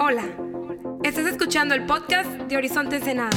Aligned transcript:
Hola, 0.00 0.22
estás 1.02 1.26
escuchando 1.26 1.74
el 1.74 1.84
podcast 1.84 2.30
de 2.30 2.56
Horizonte 2.56 2.96
Ensenada. 2.96 3.36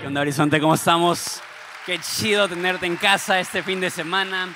¿Qué 0.00 0.06
onda, 0.06 0.20
Horizonte? 0.20 0.60
¿Cómo 0.60 0.76
estamos? 0.76 1.42
Qué 1.84 1.98
chido 1.98 2.48
tenerte 2.48 2.86
en 2.86 2.94
casa 2.94 3.40
este 3.40 3.64
fin 3.64 3.80
de 3.80 3.90
semana. 3.90 4.54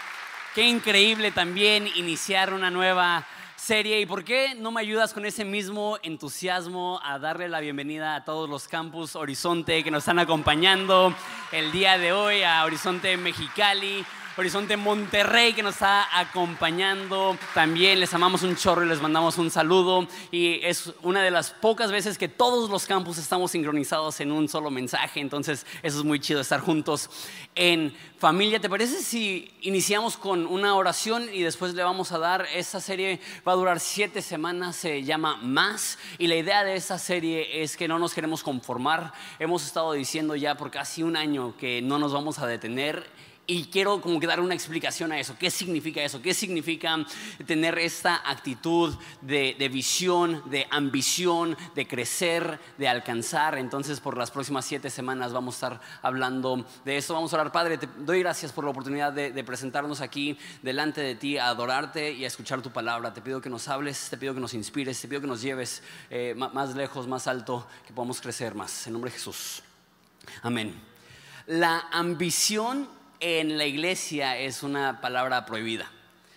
Qué 0.55 0.63
increíble 0.63 1.33
también 1.33 1.89
iniciar 1.97 2.55
una 2.55 2.71
nueva 2.71 3.27
serie. 3.61 4.01
¿Y 4.01 4.07
por 4.07 4.25
qué 4.25 4.55
no 4.55 4.73
me 4.73 4.81
ayudas 4.81 5.13
con 5.13 5.27
ese 5.27 5.45
mismo 5.45 5.99
entusiasmo 6.03 6.99
a 7.05 7.19
darle 7.19 7.49
la 7.49 7.61
bienvenida 7.61 8.17
a 8.17 8.25
todos 8.25 8.49
los 8.49 8.67
campus 8.67 9.15
Horizonte 9.15 9.85
que 9.85 9.91
nos 9.91 10.03
están 10.03 10.19
acompañando 10.19 11.15
el 11.53 11.71
día 11.71 11.99
de 11.99 12.13
hoy, 12.13 12.43
a 12.43 12.65
Horizonte 12.65 13.17
Mexicali, 13.19 14.05
Horizonte 14.41 14.79
Monterrey 14.79 15.53
que 15.53 15.63
nos 15.63 15.75
está 15.75 16.19
acompañando. 16.19 17.37
También 17.53 18.01
les 18.01 18.15
amamos 18.15 18.43
un 18.43 18.57
chorro 18.57 18.87
y 18.87 18.89
les 18.89 19.03
mandamos 19.03 19.37
un 19.37 19.51
saludo. 19.51 20.09
Y 20.33 20.65
es 20.65 20.95
una 21.03 21.23
de 21.23 21.31
las 21.31 21.51
pocas 21.51 21.93
veces 21.93 22.17
que 22.17 22.27
todos 22.27 22.71
los 22.71 22.87
campus 22.87 23.19
estamos 23.19 23.51
sincronizados 23.51 24.19
en 24.21 24.33
un 24.33 24.49
solo 24.49 24.71
mensaje. 24.71 25.21
Entonces, 25.21 25.67
eso 25.83 25.99
es 25.99 26.05
muy 26.07 26.21
chido 26.21 26.41
estar 26.41 26.61
juntos 26.61 27.11
en 27.55 27.95
familia. 28.19 28.59
¿Te 28.61 28.71
parece 28.71 29.03
si 29.03 29.53
iniciamos 29.61 30.17
con 30.17 30.47
una 30.47 30.75
oración 30.75 31.29
y 31.31 31.43
después 31.43 31.75
le 31.75 31.83
vamos 31.83 32.11
a 32.11 32.19
dar? 32.19 32.47
Esta 32.55 32.81
serie 32.81 33.21
va 33.47 33.53
a 33.53 33.57
durar 33.57 33.79
siete 33.79 34.23
semanas, 34.23 34.75
se 34.75 35.03
llama 35.03 35.37
Más. 35.43 35.99
Y 36.17 36.29
la 36.29 36.37
idea 36.37 36.65
de 36.65 36.77
esta 36.77 36.97
serie 36.97 37.63
es 37.63 37.77
que 37.77 37.89
no 37.89 37.99
nos 37.99 38.15
queremos 38.15 38.43
conformar. 38.43 39.13
Hemos 39.39 39.67
estado 39.67 39.93
diciendo 39.93 40.35
ya 40.35 40.57
por 40.57 40.71
casi 40.71 41.03
un 41.03 41.19
año 41.19 41.55
que 41.59 41.83
no 41.83 41.99
nos 41.99 42.15
vamos 42.15 42.39
a 42.39 42.47
detener 42.47 43.20
y 43.51 43.65
quiero 43.65 44.01
como 44.01 44.21
que 44.21 44.29
dar 44.29 44.39
una 44.39 44.55
explicación 44.55 45.11
a 45.11 45.19
eso. 45.19 45.35
¿Qué 45.37 45.51
significa 45.51 46.01
eso? 46.01 46.23
¿Qué 46.23 46.35
significa 46.35 47.05
tener 47.47 47.81
esta 47.81 48.23
actitud 48.31 48.97
de, 49.23 49.69
visión, 49.73 50.49
de 50.49 50.69
ambición, 50.71 51.57
de 51.75 51.89
crecer, 51.89 52.61
de 52.79 52.87
alcanzar? 52.87 53.59
Entonces, 53.59 53.99
por 53.99 54.17
las 54.17 54.31
próximas 54.31 54.65
siete 54.65 54.89
semanas 54.89 55.33
vamos 55.33 55.55
a 55.55 55.57
estar 55.57 55.81
hablando 56.01 56.65
de 56.85 56.97
eso. 56.97 57.15
Vamos 57.15 57.33
a 57.33 57.41
orar, 57.41 57.51
Padre, 57.51 57.77
te 57.77 57.89
doy 57.99 58.21
gracias 58.21 58.53
por 58.53 58.63
la 58.63 58.71
oportunidad 58.71 59.13
de, 59.13 59.33
de 59.33 59.43
presentarnos 59.43 60.01
aquí 60.01 60.39
delante 60.63 61.01
de 61.01 61.17
ti, 61.17 61.37
a 61.37 61.49
adorarte 61.49 62.13
y 62.13 62.23
a 62.23 62.29
escuchar 62.29 62.63
tu 62.63 62.71
palabra. 62.71 63.13
Te 63.13 63.21
pido 63.21 63.41
que 63.41 63.51
nos 63.51 63.67
hables, 63.67 64.11
te 64.11 64.17
pido 64.17 64.33
que 64.33 64.41
nos 64.41 64.55
inspires, 64.55 65.01
te 65.01 65.09
pido 65.09 65.23
que 65.23 65.27
nos 65.27 65.43
lleves 65.43 65.83
eh, 66.09 66.37
más 66.37 66.77
lejos, 66.77 67.09
más 67.09 67.27
alto, 67.27 67.67
que 67.85 67.93
podamos 67.93 68.21
crecer 68.21 68.55
más. 68.55 68.87
En 68.87 68.93
nombre 68.93 69.11
de 69.11 69.17
Jesús. 69.17 69.65
Amén. 70.43 70.81
La 71.49 71.89
ambición 71.91 73.00
en 73.21 73.59
la 73.59 73.67
iglesia 73.67 74.39
es 74.39 74.63
una 74.63 75.01
palabra 75.01 75.47
prohibida. 75.47 75.91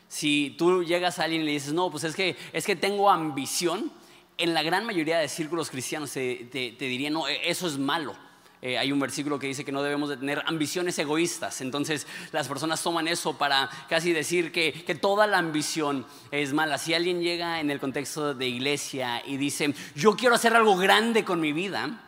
Si 0.08 0.54
tú 0.58 0.84
llegas 0.84 1.18
a 1.18 1.24
alguien 1.24 1.42
y 1.42 1.46
le 1.46 1.52
dices, 1.54 1.74
no, 1.74 1.90
pues 1.90 2.04
es 2.04 2.16
que, 2.16 2.36
es 2.52 2.66
que 2.66 2.76
tengo 2.76 3.10
ambición, 3.10 3.92
en 4.38 4.54
la 4.54 4.64
gran 4.64 4.86
mayoría 4.86 5.20
de 5.20 5.28
círculos 5.28 5.70
cristianos 5.70 6.12
te, 6.12 6.50
te, 6.52 6.86
dirían, 6.86 7.14
no, 7.14 7.28
eso 7.28 7.68
es 7.68 7.78
malo. 7.78 8.16
Eh, 8.62 8.78
hay 8.78 8.92
un 8.92 9.00
versículo 9.00 9.38
que 9.40 9.48
dice 9.48 9.66
que 9.66 9.74
no 9.74 9.84
debemos 9.84 10.10
de 10.10 10.18
tener 10.18 10.42
ambiciones 10.46 10.98
egoístas. 10.98 11.62
Entonces 11.62 12.08
las 12.32 12.48
personas 12.48 12.82
toman 12.82 13.08
eso 13.08 13.38
para 13.38 13.70
casi 13.90 14.14
decir 14.14 14.52
que, 14.52 14.72
que, 14.72 14.96
toda 14.96 15.28
la 15.28 15.38
ambición 15.38 16.06
es 16.32 16.54
mala. 16.54 16.78
Si 16.78 16.94
alguien 16.94 17.22
llega 17.22 17.60
en 17.60 17.72
el 17.72 17.80
contexto 17.80 18.34
de 18.34 18.48
iglesia 18.48 19.22
y 19.26 19.38
dice, 19.38 19.74
yo 19.96 20.16
quiero 20.16 20.36
hacer 20.36 20.56
algo 20.56 20.78
grande 20.78 21.26
con 21.26 21.42
mi 21.42 21.52
vida, 21.52 22.00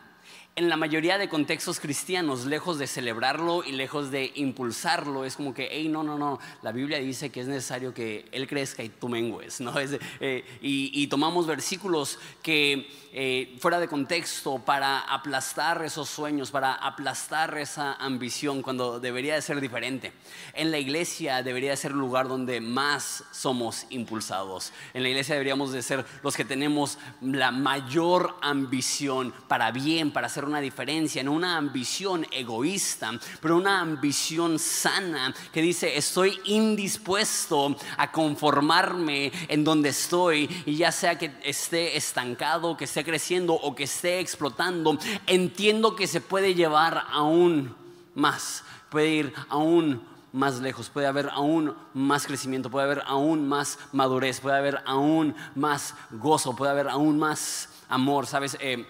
en 0.58 0.70
la 0.70 0.78
mayoría 0.78 1.18
de 1.18 1.28
contextos 1.28 1.80
cristianos, 1.80 2.46
lejos 2.46 2.78
de 2.78 2.86
celebrarlo 2.86 3.62
y 3.62 3.72
lejos 3.72 4.10
de 4.10 4.32
impulsarlo, 4.36 5.26
es 5.26 5.36
como 5.36 5.52
que, 5.52 5.68
hey, 5.70 5.90
no, 5.90 6.02
no, 6.02 6.16
no, 6.16 6.38
la 6.62 6.72
Biblia 6.72 6.98
dice 6.98 7.28
que 7.28 7.40
es 7.40 7.46
necesario 7.46 7.92
que 7.92 8.24
Él 8.32 8.48
crezca 8.48 8.82
y 8.82 8.88
tú 8.88 9.10
mengues, 9.10 9.60
¿no? 9.60 9.78
Es, 9.86 9.98
eh, 10.20 10.44
y, 10.62 10.90
y, 10.94 11.08
tomamos 11.08 11.46
versículos 11.46 12.18
que 12.42 12.88
eh, 13.12 13.56
fuera 13.60 13.78
de 13.80 13.88
contexto 13.88 14.58
para 14.58 15.00
aplastar 15.00 15.82
esos 15.82 16.08
sueños, 16.08 16.50
para 16.50 16.74
aplastar 16.74 17.56
esa 17.58 17.94
ambición, 17.94 18.62
cuando 18.62 18.98
debería 18.98 19.34
de 19.34 19.42
ser 19.42 19.60
diferente. 19.60 20.12
En 20.54 20.70
la 20.70 20.78
iglesia 20.78 21.42
debería 21.42 21.70
de 21.70 21.76
ser 21.76 21.92
el 21.92 21.98
lugar 21.98 22.28
donde 22.28 22.60
más 22.60 23.24
somos 23.30 23.86
impulsados. 23.90 24.72
En 24.92 25.02
la 25.02 25.08
iglesia 25.08 25.34
deberíamos 25.34 25.72
de 25.72 25.82
ser 25.82 26.04
los 26.22 26.36
que 26.36 26.44
tenemos 26.44 26.98
la 27.20 27.52
mayor 27.52 28.36
ambición 28.42 29.32
para 29.48 29.70
bien, 29.70 30.10
para 30.12 30.26
hacer 30.26 30.45
una 30.48 30.60
diferencia, 30.60 31.22
no 31.22 31.32
una 31.32 31.56
ambición 31.56 32.26
egoísta, 32.30 33.12
pero 33.40 33.56
una 33.56 33.80
ambición 33.80 34.58
sana 34.58 35.34
que 35.52 35.62
dice, 35.62 35.96
estoy 35.96 36.38
indispuesto 36.44 37.76
a 37.96 38.10
conformarme 38.12 39.32
en 39.48 39.64
donde 39.64 39.90
estoy 39.90 40.48
y 40.66 40.76
ya 40.76 40.92
sea 40.92 41.18
que 41.18 41.32
esté 41.42 41.96
estancado, 41.96 42.76
que 42.76 42.84
esté 42.84 43.04
creciendo 43.04 43.54
o 43.54 43.74
que 43.74 43.84
esté 43.84 44.20
explotando, 44.20 44.98
entiendo 45.26 45.96
que 45.96 46.06
se 46.06 46.20
puede 46.20 46.54
llevar 46.54 47.04
aún 47.10 47.74
más, 48.14 48.64
puede 48.90 49.08
ir 49.08 49.34
aún 49.48 50.02
más 50.32 50.60
lejos, 50.60 50.90
puede 50.90 51.06
haber 51.06 51.30
aún 51.30 51.74
más 51.94 52.26
crecimiento, 52.26 52.70
puede 52.70 52.84
haber 52.84 53.02
aún 53.06 53.48
más 53.48 53.78
madurez, 53.92 54.40
puede 54.40 54.58
haber 54.58 54.82
aún 54.84 55.34
más 55.54 55.94
gozo, 56.10 56.54
puede 56.54 56.70
haber 56.70 56.88
aún 56.88 57.18
más 57.18 57.70
amor, 57.88 58.26
¿sabes? 58.26 58.56
Eh, 58.60 58.86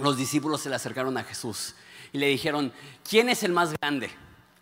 los 0.00 0.16
discípulos 0.16 0.60
se 0.60 0.68
le 0.68 0.76
acercaron 0.76 1.16
a 1.16 1.24
Jesús 1.24 1.74
y 2.12 2.18
le 2.18 2.26
dijeron, 2.26 2.72
¿quién 3.08 3.28
es 3.28 3.42
el 3.42 3.52
más 3.52 3.72
grande? 3.72 4.10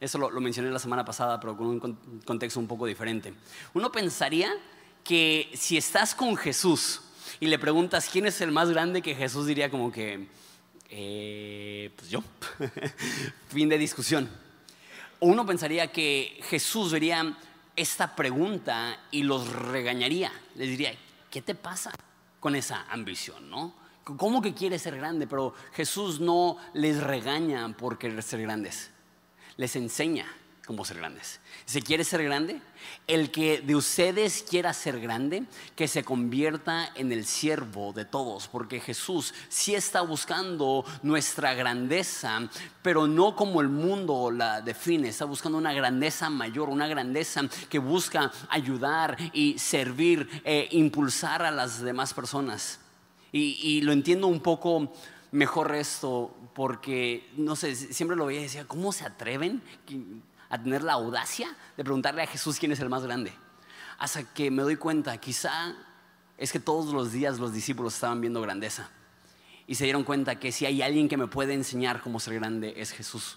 Eso 0.00 0.19
lo, 0.19 0.31
lo, 0.31 0.41
mencioné 0.41 0.71
la 0.71 0.78
semana 0.78 1.04
pasada, 1.04 1.41
pero 1.41 1.56
con 1.56 1.66
un 1.66 2.21
contexto 2.25 2.60
un 2.60 2.69
poco 2.69 2.87
diferente. 2.87 3.34
Uno 3.75 3.91
pensaría 3.91 4.53
que 5.03 5.50
si 5.54 5.76
estás 5.76 6.15
con 6.15 6.37
Jesús 6.37 7.00
y 7.41 7.47
le 7.47 7.59
preguntas, 7.59 8.09
¿quién 8.10 8.26
es 8.26 8.41
el 8.41 8.53
más 8.53 8.71
grande? 8.71 9.03
Que 9.03 9.15
Jesús 9.15 9.47
diría 9.47 9.71
como 9.71 9.91
que, 9.91 10.28
eh, 10.91 11.91
pues 11.97 12.10
yo. 12.10 12.22
fin 13.49 13.69
de 13.69 13.78
discusión. 13.78 14.28
Uno 15.20 15.44
pensaría 15.47 15.91
que 15.91 16.41
Jesús 16.49 16.93
vería 16.93 17.37
esta 17.75 18.15
pregunta 18.15 19.00
y 19.10 19.22
los 19.22 19.49
regañaría. 19.53 20.32
Les 20.55 20.69
diría, 20.69 20.94
¿qué 21.31 21.43
te 21.43 21.55
pasa 21.55 21.93
con 22.38 22.55
esa 22.55 22.87
ambición? 22.91 23.50
¿no? 23.50 23.75
¿Cómo 24.16 24.41
que 24.41 24.54
quieres 24.54 24.82
ser 24.82 24.96
grande? 24.96 25.26
Pero 25.26 25.54
Jesús 25.72 26.20
no 26.20 26.56
les 26.72 27.02
regaña 27.02 27.69
por 27.76 27.98
querer 27.98 28.22
ser 28.22 28.42
grandes, 28.42 28.91
les 29.56 29.76
enseña 29.76 30.26
cómo 30.69 30.84
ser 30.84 30.98
grandes. 30.98 31.41
Si 31.64 31.80
quiere 31.80 32.04
ser 32.04 32.22
grande, 32.22 32.60
el 33.06 33.30
que 33.30 33.62
de 33.62 33.74
ustedes 33.74 34.44
quiera 34.46 34.74
ser 34.74 35.00
grande, 35.00 35.44
que 35.74 35.88
se 35.88 36.04
convierta 36.04 36.91
en 36.94 37.10
el 37.10 37.24
siervo 37.24 37.94
de 37.94 38.04
todos, 38.04 38.48
porque 38.48 38.78
Jesús 38.78 39.32
sí 39.48 39.74
está 39.74 40.02
buscando 40.02 40.84
nuestra 41.02 41.54
grandeza, 41.54 42.50
pero 42.82 43.06
no 43.06 43.34
como 43.34 43.62
el 43.62 43.70
mundo 43.70 44.30
la 44.30 44.60
define, 44.60 45.08
está 45.08 45.25
buscando 45.25 45.56
una 45.56 45.72
grandeza 45.72 46.28
mayor, 46.28 46.69
una 46.69 46.86
grandeza 46.86 47.48
que 47.70 47.78
busca 47.78 48.30
ayudar 48.50 49.16
y 49.32 49.58
servir, 49.58 50.28
e 50.44 50.69
impulsar 50.72 51.42
a 51.42 51.50
las 51.50 51.80
demás 51.80 52.12
personas. 52.12 52.78
Y, 53.32 53.80
lo 53.82 53.92
entiendo 53.92 54.26
un 54.26 54.40
poco 54.40 54.92
mejor 55.32 55.74
esto, 55.74 56.34
porque, 56.54 57.28
no 57.36 57.56
sé, 57.56 57.74
siempre 57.74 58.16
lo 58.16 58.26
veía 58.26 58.40
y 58.40 58.44
decía, 58.44 58.66
¿cómo 58.66 58.92
se 58.92 59.04
atreven 59.04 59.62
a 60.48 60.62
tener 60.62 60.82
la 60.82 60.94
audacia 60.94 61.54
de 61.76 61.84
preguntarle 61.84 62.22
a 62.22 62.26
Jesús 62.26 62.58
quién 62.58 62.72
es 62.72 62.80
el 62.80 62.88
más 62.88 63.02
grande? 63.02 63.32
Hasta 63.98 64.22
que 64.32 64.50
me 64.50 64.62
doy 64.62 64.76
cuenta, 64.76 65.18
quizá 65.18 65.74
es 66.38 66.52
que 66.52 66.60
todos 66.60 66.94
los 66.94 67.12
días 67.12 67.38
los 67.38 67.52
discípulos 67.52 67.94
estaban 67.94 68.20
viendo 68.20 68.40
grandeza 68.40 68.88
y 69.68 69.74
se 69.74 69.84
dieron 69.84 70.02
cuenta 70.02 70.40
que 70.40 70.50
si 70.50 70.64
hay 70.64 70.80
alguien 70.80 71.08
que 71.08 71.18
me 71.18 71.26
puede 71.26 71.52
enseñar 71.52 72.00
cómo 72.00 72.18
ser 72.20 72.34
grande 72.34 72.74
es 72.78 72.90
Jesús. 72.90 73.36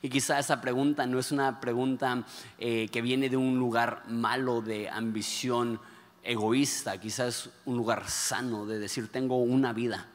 Y 0.00 0.08
quizá 0.08 0.38
esa 0.38 0.60
pregunta 0.60 1.06
no 1.06 1.18
es 1.18 1.32
una 1.32 1.60
pregunta 1.60 2.24
eh, 2.58 2.88
que 2.92 3.02
viene 3.02 3.28
de 3.28 3.36
un 3.36 3.58
lugar 3.58 4.04
malo 4.06 4.62
de 4.62 4.88
ambición 4.88 5.80
egoísta, 6.22 6.98
quizás 7.00 7.50
un 7.64 7.76
lugar 7.76 8.08
sano 8.08 8.66
de 8.66 8.78
decir, 8.78 9.08
tengo 9.08 9.38
una 9.38 9.72
vida, 9.72 10.06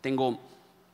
tengo 0.00 0.40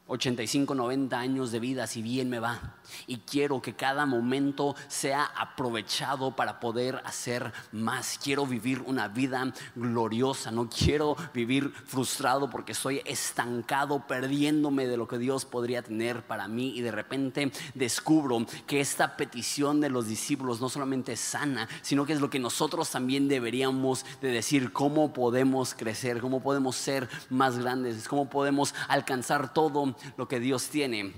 85, 0.07 0.75
90 0.75 1.19
años 1.19 1.51
de 1.51 1.61
vida, 1.61 1.87
si 1.87 2.03
bien 2.03 2.29
me 2.29 2.39
va. 2.39 2.75
Y 3.07 3.19
quiero 3.19 3.63
que 3.63 3.75
cada 3.75 4.05
momento 4.05 4.77
sea 4.87 5.25
aprovechado 5.25 6.37
para 6.37 6.61
poder 6.61 7.01
hacer 7.07 7.53
más. 7.73 8.19
Quiero 8.23 8.47
vivir 8.47 8.83
una 8.87 9.09
vida 9.09 9.51
gloriosa. 9.75 10.51
No 10.51 10.69
quiero 10.69 11.17
vivir 11.33 11.73
frustrado 11.87 12.51
porque 12.51 12.73
estoy 12.73 13.01
estancado, 13.07 14.07
perdiéndome 14.07 14.87
de 14.87 14.99
lo 14.99 15.09
que 15.09 15.17
Dios 15.17 15.47
podría 15.47 15.81
tener 15.81 16.23
para 16.27 16.49
mí. 16.49 16.77
Y 16.77 16.83
de 16.83 16.93
repente 16.93 17.51
descubro 17.75 18.45
que 18.67 18.81
esta 18.81 19.17
petición 19.17 19.81
de 19.81 19.89
los 19.89 20.07
discípulos 20.07 20.61
no 20.61 20.69
solamente 20.69 21.15
es 21.15 21.21
sana, 21.21 21.67
sino 21.81 22.05
que 22.05 22.13
es 22.13 22.21
lo 22.21 22.29
que 22.29 22.39
nosotros 22.39 22.91
también 22.91 23.27
deberíamos 23.27 24.05
de 24.21 24.29
decir. 24.29 24.73
Cómo 24.75 25.15
podemos 25.15 25.73
crecer, 25.73 26.21
cómo 26.21 26.41
podemos 26.43 26.77
ser 26.77 27.09
más 27.31 27.59
grandes, 27.59 28.07
cómo 28.07 28.29
podemos 28.29 28.75
alcanzar 28.89 29.55
todo 29.55 29.94
lo 30.17 30.29
que 30.29 30.41
Dios 30.41 30.69
tiene 30.69 31.13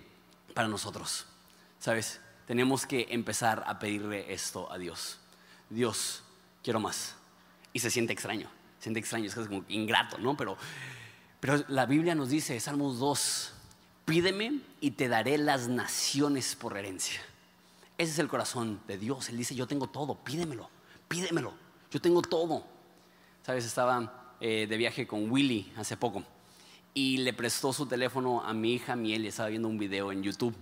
para 0.54 0.68
nosotros. 0.68 1.26
¿Sabes? 1.78 2.20
Tenemos 2.46 2.86
que 2.86 3.08
empezar 3.10 3.64
a 3.66 3.78
pedirle 3.78 4.32
esto 4.32 4.70
a 4.72 4.78
Dios. 4.78 5.18
Dios, 5.68 6.22
quiero 6.62 6.80
más. 6.80 7.14
Y 7.72 7.80
se 7.80 7.90
siente 7.90 8.12
extraño, 8.12 8.48
se 8.78 8.84
siente 8.84 9.00
extraño, 9.00 9.26
es 9.26 9.34
como 9.34 9.64
ingrato, 9.68 10.16
¿no? 10.18 10.36
Pero, 10.36 10.56
pero 11.40 11.62
la 11.68 11.86
Biblia 11.86 12.14
nos 12.14 12.30
dice, 12.30 12.58
Salmos 12.58 12.98
2, 12.98 13.52
pídeme 14.04 14.60
y 14.80 14.92
te 14.92 15.08
daré 15.08 15.36
las 15.36 15.68
naciones 15.68 16.56
por 16.56 16.76
herencia. 16.78 17.20
Ese 17.98 18.12
es 18.12 18.18
el 18.18 18.28
corazón 18.28 18.80
de 18.86 18.96
Dios. 18.96 19.28
Él 19.28 19.36
dice, 19.36 19.54
yo 19.54 19.66
tengo 19.66 19.88
todo, 19.88 20.14
pídemelo, 20.14 20.70
pídemelo, 21.08 21.52
yo 21.90 22.00
tengo 22.00 22.22
todo. 22.22 22.64
Sabes, 23.44 23.64
estaba 23.64 24.36
eh, 24.40 24.66
de 24.68 24.76
viaje 24.76 25.06
con 25.06 25.30
Willy 25.30 25.72
hace 25.76 25.96
poco 25.96 26.24
y 26.96 27.18
le 27.18 27.34
prestó 27.34 27.74
su 27.74 27.84
teléfono 27.84 28.42
a 28.42 28.54
mi 28.54 28.72
hija 28.72 28.96
Miel 28.96 29.26
y 29.26 29.28
estaba 29.28 29.50
viendo 29.50 29.68
un 29.68 29.76
video 29.76 30.12
en 30.12 30.22
YouTube. 30.22 30.54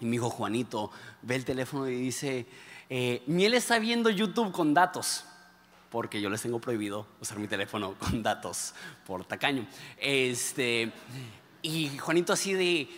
Y 0.00 0.06
mi 0.06 0.16
hijo 0.16 0.30
Juanito 0.30 0.90
ve 1.20 1.34
el 1.34 1.44
teléfono 1.44 1.86
y 1.86 1.94
dice, 1.94 2.46
eh, 2.88 3.22
Miel 3.26 3.52
está 3.52 3.78
viendo 3.78 4.08
YouTube 4.08 4.50
con 4.50 4.72
datos, 4.72 5.26
porque 5.90 6.22
yo 6.22 6.30
les 6.30 6.40
tengo 6.40 6.58
prohibido 6.58 7.06
usar 7.20 7.38
mi 7.38 7.48
teléfono 7.48 7.96
con 7.98 8.22
datos 8.22 8.72
por 9.06 9.26
tacaño. 9.26 9.66
Este, 9.98 10.90
y 11.60 11.98
Juanito 11.98 12.32
así 12.32 12.54
de, 12.54 12.88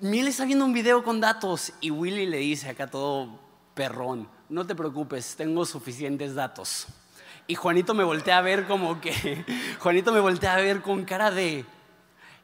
Miel 0.00 0.28
está 0.28 0.44
viendo 0.44 0.66
un 0.66 0.74
video 0.74 1.02
con 1.02 1.18
datos 1.18 1.72
y 1.80 1.90
Willy 1.90 2.26
le 2.26 2.36
dice 2.36 2.68
acá 2.68 2.88
todo 2.88 3.40
perrón, 3.72 4.28
no 4.50 4.66
te 4.66 4.74
preocupes, 4.74 5.34
tengo 5.34 5.64
suficientes 5.64 6.34
datos. 6.34 6.88
Y 7.46 7.54
Juanito 7.54 7.94
me 7.94 8.04
voltea 8.04 8.36
a 8.36 8.42
ver 8.42 8.66
como 8.66 9.00
que, 9.00 9.46
Juanito 9.80 10.12
me 10.12 10.20
voltea 10.20 10.56
a 10.56 10.58
ver 10.58 10.82
con 10.82 11.06
cara 11.06 11.30
de, 11.30 11.64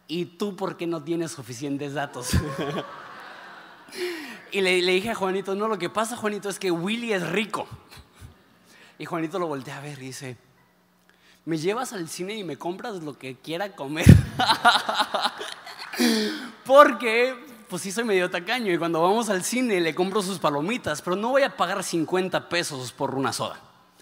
¿y 0.09 0.25
tú 0.25 0.57
por 0.57 0.77
qué 0.77 0.87
no 0.87 1.05
tienes 1.05 1.31
suficientes 1.31 1.95
datos? 1.95 2.31
y 4.51 4.63
le, 4.63 4.81
dije 4.81 5.11
a 5.11 5.15
Juanito, 5.15 5.55
no, 5.55 5.69
lo 5.69 5.79
que 5.79 5.91
pasa, 5.91 6.17
Juanito, 6.17 6.49
es 6.49 6.59
que 6.59 6.71
Willy 6.71 7.13
es 7.13 7.29
rico. 7.29 7.69
Y 8.99 9.05
Juanito 9.05 9.39
lo 9.39 9.47
voltea 9.47 9.77
a 9.77 9.81
ver 9.81 9.99
y 9.99 10.07
dice, 10.07 10.37
me 11.45 11.59
llevas 11.59 11.93
al 11.93 12.09
cine 12.09 12.35
y 12.35 12.43
me 12.43 12.57
compras 12.57 12.97
lo 12.97 13.17
que 13.17 13.37
quiera 13.37 13.77
comer. 13.77 14.07
Porque, 16.65 17.37
pues 17.69 17.83
sí 17.83 17.93
soy 17.93 18.05
medio 18.05 18.31
tacaño 18.31 18.73
y 18.73 18.79
cuando 18.79 19.03
vamos 19.03 19.29
al 19.29 19.45
cine 19.45 19.81
le 19.81 19.95
compro 19.95 20.23
sus 20.23 20.39
palomitas, 20.39 21.03
pero 21.03 21.17
no 21.17 21.29
voy 21.29 21.43
a 21.43 21.57
pagar 21.57 21.85
50 21.85 22.49
pesos 22.49 22.93
por 22.93 23.15
una 23.15 23.33
soda. 23.33 23.61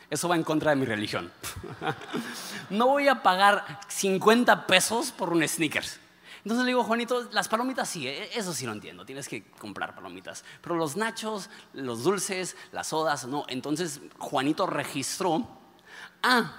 Eso 0.08 0.28
va 0.28 0.36
en 0.36 0.44
contra 0.44 0.70
de 0.70 0.76
mi 0.76 0.86
religión. 0.86 1.32
no 2.70 2.86
voy 2.86 3.08
a 3.08 3.22
pagar 3.22 3.80
50 3.88 4.66
pesos 4.66 5.10
por 5.10 5.30
un 5.30 5.46
sneakers. 5.46 5.98
Entonces 6.46 6.64
le 6.64 6.70
digo, 6.70 6.84
Juanito, 6.84 7.28
las 7.32 7.48
palomitas 7.48 7.88
sí, 7.88 8.06
e-, 8.06 8.38
eso 8.38 8.52
sí 8.52 8.66
lo 8.66 8.72
entiendo, 8.72 9.04
tienes 9.04 9.28
que 9.28 9.42
comprar 9.58 9.96
palomitas. 9.96 10.44
Pero 10.60 10.76
los 10.76 10.96
nachos, 10.96 11.50
los 11.72 12.04
dulces, 12.04 12.56
las 12.70 12.86
sodas, 12.86 13.26
no. 13.26 13.44
Entonces 13.48 14.00
Juanito 14.18 14.64
registró, 14.66 15.44
ah, 16.22 16.52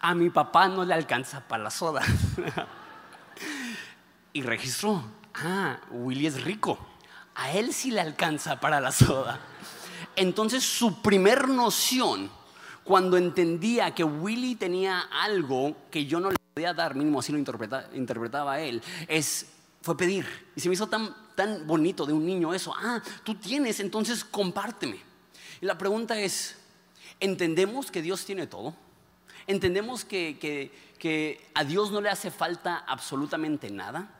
a 0.00 0.14
mi 0.14 0.28
papá 0.28 0.68
no 0.68 0.84
le 0.84 0.92
alcanza 0.92 1.48
para 1.48 1.62
la 1.62 1.70
soda. 1.70 2.02
y 4.34 4.42
registró, 4.42 5.02
ah, 5.34 5.78
Willy 5.90 6.26
es 6.26 6.42
rico, 6.42 6.78
a 7.34 7.52
él 7.52 7.72
sí 7.72 7.90
le 7.90 8.02
alcanza 8.02 8.60
para 8.60 8.80
la 8.80 8.92
soda. 8.92 9.40
Entonces 10.14 10.62
su 10.62 11.00
primer 11.00 11.48
noción 11.48 12.30
cuando 12.84 13.16
entendía 13.16 13.94
que 13.94 14.04
Willy 14.04 14.56
tenía 14.56 15.00
algo 15.00 15.76
que 15.90 16.06
yo 16.06 16.20
no 16.20 16.30
le 16.30 16.36
podía 16.54 16.74
dar, 16.74 16.94
mínimo 16.94 17.20
así 17.20 17.32
lo 17.32 17.38
interpretaba 17.38 18.60
él, 18.60 18.82
es, 19.08 19.46
fue 19.80 19.96
pedir. 19.96 20.26
Y 20.56 20.60
se 20.60 20.68
me 20.68 20.74
hizo 20.74 20.88
tan, 20.88 21.14
tan 21.34 21.66
bonito 21.66 22.06
de 22.06 22.12
un 22.12 22.26
niño 22.26 22.52
eso. 22.54 22.74
Ah, 22.76 23.02
tú 23.24 23.34
tienes, 23.36 23.80
entonces 23.80 24.24
compárteme. 24.24 24.98
Y 25.60 25.66
la 25.66 25.78
pregunta 25.78 26.20
es, 26.20 26.56
¿entendemos 27.20 27.90
que 27.90 28.02
Dios 28.02 28.24
tiene 28.24 28.46
todo? 28.46 28.74
¿Entendemos 29.46 30.04
que, 30.04 30.38
que, 30.40 30.72
que 30.98 31.46
a 31.54 31.64
Dios 31.64 31.90
no 31.90 32.00
le 32.00 32.10
hace 32.10 32.30
falta 32.30 32.78
absolutamente 32.78 33.70
nada? 33.70 34.10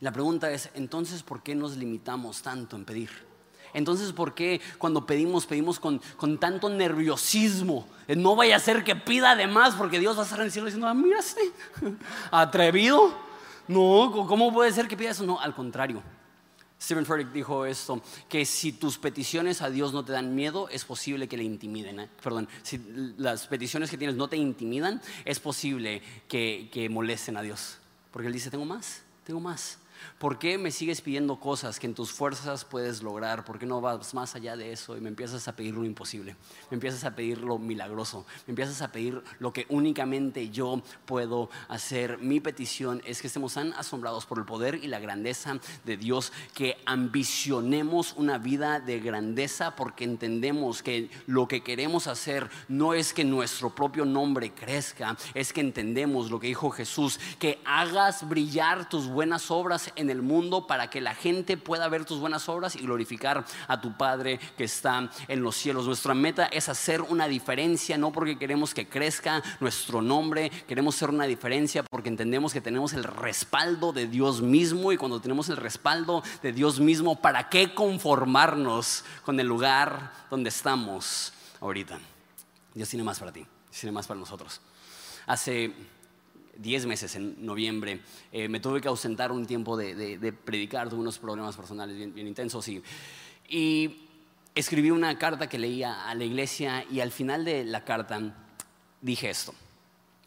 Y 0.00 0.04
la 0.04 0.12
pregunta 0.12 0.50
es, 0.50 0.70
entonces, 0.74 1.22
¿por 1.22 1.42
qué 1.42 1.54
nos 1.54 1.76
limitamos 1.76 2.42
tanto 2.42 2.76
en 2.76 2.84
pedir? 2.84 3.31
Entonces, 3.74 4.12
¿por 4.12 4.34
qué 4.34 4.60
cuando 4.78 5.06
pedimos, 5.06 5.46
pedimos 5.46 5.80
con, 5.80 6.00
tanto 6.38 6.68
nerviosismo? 6.68 7.86
Eh, 8.08 8.16
no 8.16 8.36
vaya 8.36 8.56
a 8.56 8.60
ser 8.60 8.84
que 8.84 8.96
pida 8.96 9.34
de 9.34 9.46
más, 9.46 9.74
porque 9.74 9.98
Dios 9.98 10.16
va 10.16 10.22
a 10.22 10.24
estar 10.24 10.38
en 10.40 10.46
el 10.46 10.52
cielo 10.52 10.66
diciendo, 10.66 10.86
ah, 10.86 10.94
mira 10.94 11.18
este, 11.18 11.52
atrevido. 12.30 13.14
No, 13.68 14.26
¿cómo 14.28 14.52
puede 14.52 14.72
ser 14.72 14.88
que 14.88 14.96
pida 14.96 15.10
eso? 15.10 15.24
No, 15.24 15.40
al 15.40 15.54
contrario. 15.54 16.02
Stephen 16.82 17.06
Furtick 17.06 17.32
dijo 17.32 17.64
esto, 17.64 18.02
que 18.28 18.44
si 18.44 18.72
tus 18.72 18.98
peticiones 18.98 19.62
a 19.62 19.70
Dios 19.70 19.92
no 19.92 20.04
te 20.04 20.10
dan 20.10 20.34
miedo, 20.34 20.68
es 20.68 20.84
posible 20.84 21.28
que 21.28 21.36
le 21.36 21.44
intimiden. 21.44 22.00
¿eh? 22.00 22.08
Perdón, 22.22 22.48
si 22.62 22.80
las 23.18 23.46
peticiones 23.46 23.88
que 23.88 23.96
tienes 23.96 24.16
no 24.16 24.28
te 24.28 24.36
intimidan, 24.36 25.00
es 25.24 25.38
posible 25.38 26.02
que, 26.26 26.68
que 26.72 26.88
molesten 26.88 27.36
a 27.36 27.42
Dios. 27.42 27.78
Porque 28.10 28.26
Él 28.26 28.32
dice, 28.32 28.50
tengo 28.50 28.64
más, 28.64 29.02
tengo 29.24 29.38
más. 29.38 29.78
¿Por 30.18 30.38
qué 30.38 30.58
me 30.58 30.70
sigues 30.70 31.00
pidiendo 31.00 31.38
cosas 31.38 31.78
que 31.78 31.86
en 31.86 31.94
tus 31.94 32.12
fuerzas 32.12 32.64
puedes 32.64 33.02
lograr? 33.02 33.44
¿Por 33.44 33.58
qué 33.58 33.66
no 33.66 33.80
vas 33.80 34.14
más 34.14 34.34
allá 34.34 34.56
de 34.56 34.72
eso 34.72 34.96
y 34.96 35.00
me 35.00 35.08
empiezas 35.08 35.46
a 35.48 35.56
pedir 35.56 35.74
lo 35.74 35.84
imposible? 35.84 36.36
Me 36.70 36.76
empiezas 36.76 37.04
a 37.04 37.14
pedir 37.14 37.38
lo 37.38 37.58
milagroso. 37.58 38.24
Me 38.46 38.52
empiezas 38.52 38.82
a 38.82 38.92
pedir 38.92 39.22
lo 39.38 39.52
que 39.52 39.66
únicamente 39.68 40.50
yo 40.50 40.82
puedo 41.06 41.50
hacer. 41.68 42.18
Mi 42.18 42.40
petición 42.40 43.02
es 43.04 43.20
que 43.20 43.26
estemos 43.26 43.54
tan 43.54 43.72
asombrados 43.74 44.26
por 44.26 44.38
el 44.38 44.44
poder 44.44 44.76
y 44.76 44.88
la 44.88 45.00
grandeza 45.00 45.58
de 45.84 45.96
Dios 45.96 46.32
que 46.54 46.76
ambicionemos 46.86 48.14
una 48.16 48.38
vida 48.38 48.80
de 48.80 49.00
grandeza 49.00 49.76
porque 49.76 50.04
entendemos 50.04 50.82
que 50.82 51.10
lo 51.26 51.48
que 51.48 51.62
queremos 51.62 52.06
hacer 52.06 52.50
no 52.68 52.94
es 52.94 53.12
que 53.12 53.24
nuestro 53.24 53.74
propio 53.74 54.04
nombre 54.04 54.52
crezca, 54.52 55.16
es 55.34 55.52
que 55.52 55.60
entendemos 55.60 56.30
lo 56.30 56.40
que 56.40 56.48
dijo 56.48 56.70
Jesús, 56.70 57.18
que 57.38 57.60
hagas 57.64 58.28
brillar 58.28 58.88
tus 58.88 59.08
buenas 59.08 59.50
obras 59.50 59.91
en 59.96 60.10
el 60.10 60.22
mundo 60.22 60.66
para 60.66 60.90
que 60.90 61.00
la 61.00 61.14
gente 61.14 61.56
pueda 61.56 61.88
ver 61.88 62.04
tus 62.04 62.20
buenas 62.20 62.48
obras 62.48 62.76
y 62.76 62.80
glorificar 62.80 63.44
a 63.68 63.80
tu 63.80 63.96
Padre 63.96 64.38
que 64.56 64.64
está 64.64 65.10
en 65.28 65.42
los 65.42 65.56
cielos. 65.56 65.86
Nuestra 65.86 66.14
meta 66.14 66.46
es 66.46 66.68
hacer 66.68 67.02
una 67.02 67.28
diferencia, 67.28 67.98
no 67.98 68.12
porque 68.12 68.38
queremos 68.38 68.74
que 68.74 68.88
crezca 68.88 69.42
nuestro 69.60 70.02
nombre, 70.02 70.50
queremos 70.66 70.96
hacer 70.96 71.10
una 71.10 71.24
diferencia 71.24 71.82
porque 71.82 72.08
entendemos 72.08 72.52
que 72.52 72.60
tenemos 72.60 72.92
el 72.92 73.04
respaldo 73.04 73.92
de 73.92 74.06
Dios 74.06 74.42
mismo 74.42 74.92
y 74.92 74.96
cuando 74.96 75.20
tenemos 75.20 75.48
el 75.48 75.56
respaldo 75.56 76.22
de 76.42 76.52
Dios 76.52 76.80
mismo, 76.80 77.20
¿para 77.20 77.48
qué 77.48 77.74
conformarnos 77.74 79.04
con 79.24 79.38
el 79.40 79.46
lugar 79.46 80.12
donde 80.30 80.48
estamos 80.48 81.32
ahorita? 81.60 81.98
Dios 82.74 82.88
tiene 82.88 83.04
más 83.04 83.18
para 83.18 83.32
ti, 83.32 83.46
tiene 83.70 83.92
más 83.92 84.06
para 84.06 84.20
nosotros. 84.20 84.60
Hace 85.26 85.72
10 86.56 86.86
meses 86.86 87.14
en 87.16 87.44
noviembre, 87.44 88.00
eh, 88.30 88.48
me 88.48 88.60
tuve 88.60 88.80
que 88.80 88.88
ausentar 88.88 89.32
un 89.32 89.46
tiempo 89.46 89.76
de, 89.76 90.34
predicar, 90.44 90.88
tuve 90.88 91.00
unos 91.00 91.18
problemas 91.18 91.56
personales 91.56 91.96
bien, 91.96 92.26
intensos 92.26 92.68
y, 92.68 93.98
escribí 94.54 94.90
una 94.90 95.16
carta 95.16 95.48
que 95.48 95.58
leía 95.58 96.06
a 96.06 96.14
la 96.14 96.24
iglesia 96.24 96.84
y 96.90 97.00
al 97.00 97.10
final 97.10 97.42
de 97.42 97.64
la 97.64 97.84
carta 97.84 98.36
dije 99.00 99.30
esto, 99.30 99.54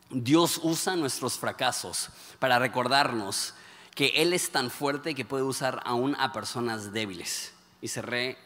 Dios 0.10 0.60
usa 0.64 0.96
nuestros 0.96 1.38
fracasos 1.38 2.10
para 2.40 2.58
recordarnos 2.58 3.54
que 3.94 4.08
Él 4.16 4.34
es 4.34 4.50
tan 4.50 4.72
fuerte 4.72 5.14
que 5.14 5.26
puede 5.26 5.44
usar 5.44 5.80
aún 5.86 6.16
a 6.20 6.34
personas 6.34 6.92
débiles. 6.92 7.54
Y 7.82 7.88
cerré 7.88 8.38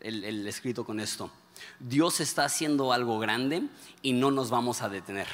el 0.00 0.46
escrito 0.46 0.84
con 0.84 0.98
esto. 0.98 1.30
Dios 1.78 2.20
está 2.20 2.44
haciendo 2.44 2.92
algo 2.92 3.18
grande 3.18 3.62
y 4.02 4.12
no 4.12 4.30
nos 4.30 4.50
vamos 4.50 4.82
a 4.82 4.88
detener. 4.88 5.28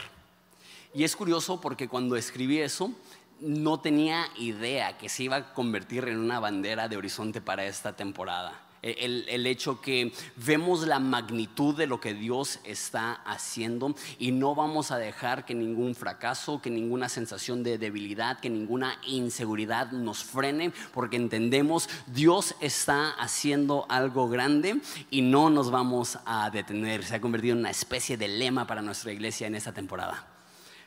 Y 0.94 1.02
es 1.02 1.16
curioso 1.16 1.60
porque 1.60 1.88
cuando 1.88 2.16
escribí 2.16 2.60
eso, 2.60 2.92
no 3.40 3.80
tenía 3.80 4.26
idea 4.38 4.96
que 4.96 5.08
se 5.08 5.24
iba 5.24 5.36
a 5.36 5.52
convertir 5.52 6.08
en 6.08 6.18
una 6.18 6.38
bandera 6.38 6.88
de 6.88 6.96
horizonte 6.96 7.40
para 7.40 7.66
esta 7.66 7.96
temporada. 7.96 8.60
E, 8.80 9.24
el, 9.28 9.46
hecho 9.46 9.80
que 9.80 10.12
vemos 10.36 10.86
la 10.86 10.98
magnitud 10.98 11.74
de 11.74 11.86
lo 11.86 12.00
que 12.00 12.12
Dios 12.12 12.60
está 12.64 13.14
haciendo 13.24 13.94
y 14.18 14.30
no 14.30 14.54
vamos 14.54 14.90
a 14.90 14.98
dejar 14.98 15.46
que 15.46 15.54
ningún 15.54 15.94
fracaso, 15.94 16.60
que 16.60 16.68
ninguna 16.70 17.08
sensación 17.08 17.62
de 17.62 17.78
debilidad, 17.78 18.38
que 18.40 18.50
ninguna 18.50 19.00
inseguridad 19.06 19.90
nos 19.90 20.22
frene, 20.22 20.70
porque 20.92 21.16
entendemos 21.16 21.88
Dios 22.06 22.54
está 22.60 23.10
haciendo 23.12 23.86
algo 23.88 24.28
grande 24.28 24.80
y 25.10 25.22
no 25.22 25.48
nos 25.48 25.70
vamos 25.70 26.18
a 26.26 26.50
detener. 26.50 27.04
Se 27.04 27.16
ha 27.16 27.20
convertido 27.22 27.54
en 27.54 27.60
una 27.60 27.70
especie 27.70 28.18
de 28.18 28.28
lema 28.28 28.66
para 28.66 28.82
nuestra 28.82 29.12
iglesia 29.12 29.46
en 29.46 29.54
esta 29.54 29.72
temporada. 29.72 30.33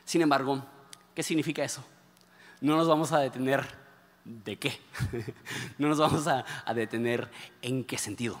Sin 0.08 0.22
embargo, 0.22 0.64
¿qué 1.14 1.22
significa 1.22 1.62
eso? 1.62 1.84
No 2.62 2.78
nos 2.78 2.88
vamos 2.88 3.12
a 3.12 3.18
detener 3.18 3.68
de 4.24 4.58
qué. 4.58 4.80
no 5.78 5.86
nos 5.86 5.98
vamos 5.98 6.26
a, 6.26 6.46
detener 6.72 7.30
en 7.60 7.84
qué 7.84 7.98
sentido. 7.98 8.40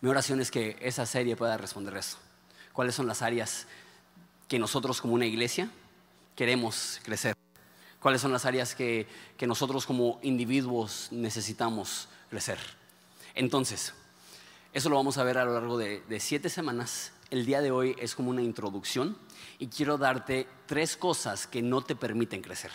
Mi 0.00 0.08
oración 0.08 0.40
es 0.40 0.50
que 0.50 0.78
esa 0.80 1.04
serie 1.04 1.36
pueda 1.36 1.58
responder 1.58 1.94
eso. 1.98 2.16
¿Cuáles 2.72 2.94
son 2.94 3.06
las 3.06 3.20
áreas 3.20 3.66
que 4.48 4.58
nosotros 4.58 5.02
como 5.02 5.12
una 5.12 5.26
iglesia 5.26 5.68
queremos 6.36 7.00
crecer? 7.02 7.36
¿Cuáles 8.00 8.22
son 8.22 8.32
las 8.32 8.46
áreas 8.46 8.74
que, 8.74 9.06
que 9.36 9.46
nosotros 9.46 9.84
como 9.84 10.20
individuos 10.22 11.08
necesitamos 11.10 12.08
crecer? 12.30 12.58
Entonces, 13.34 13.92
eso 14.72 14.88
lo 14.88 14.96
vamos 14.96 15.18
a 15.18 15.24
ver 15.24 15.36
a 15.36 15.44
lo 15.44 15.52
largo 15.52 15.76
de, 15.76 16.00
de 16.08 16.18
siete 16.18 16.48
semanas. 16.48 17.12
El 17.28 17.44
día 17.44 17.60
de 17.60 17.72
hoy 17.72 17.94
es 17.98 18.14
como 18.14 18.30
una 18.30 18.40
introducción 18.40 19.18
y 19.58 19.68
quiero 19.68 19.98
darte 19.98 20.46
tres 20.66 20.96
cosas 20.96 21.46
que 21.46 21.62
no 21.62 21.82
te 21.82 21.96
permiten 21.96 22.42
crecer. 22.42 22.70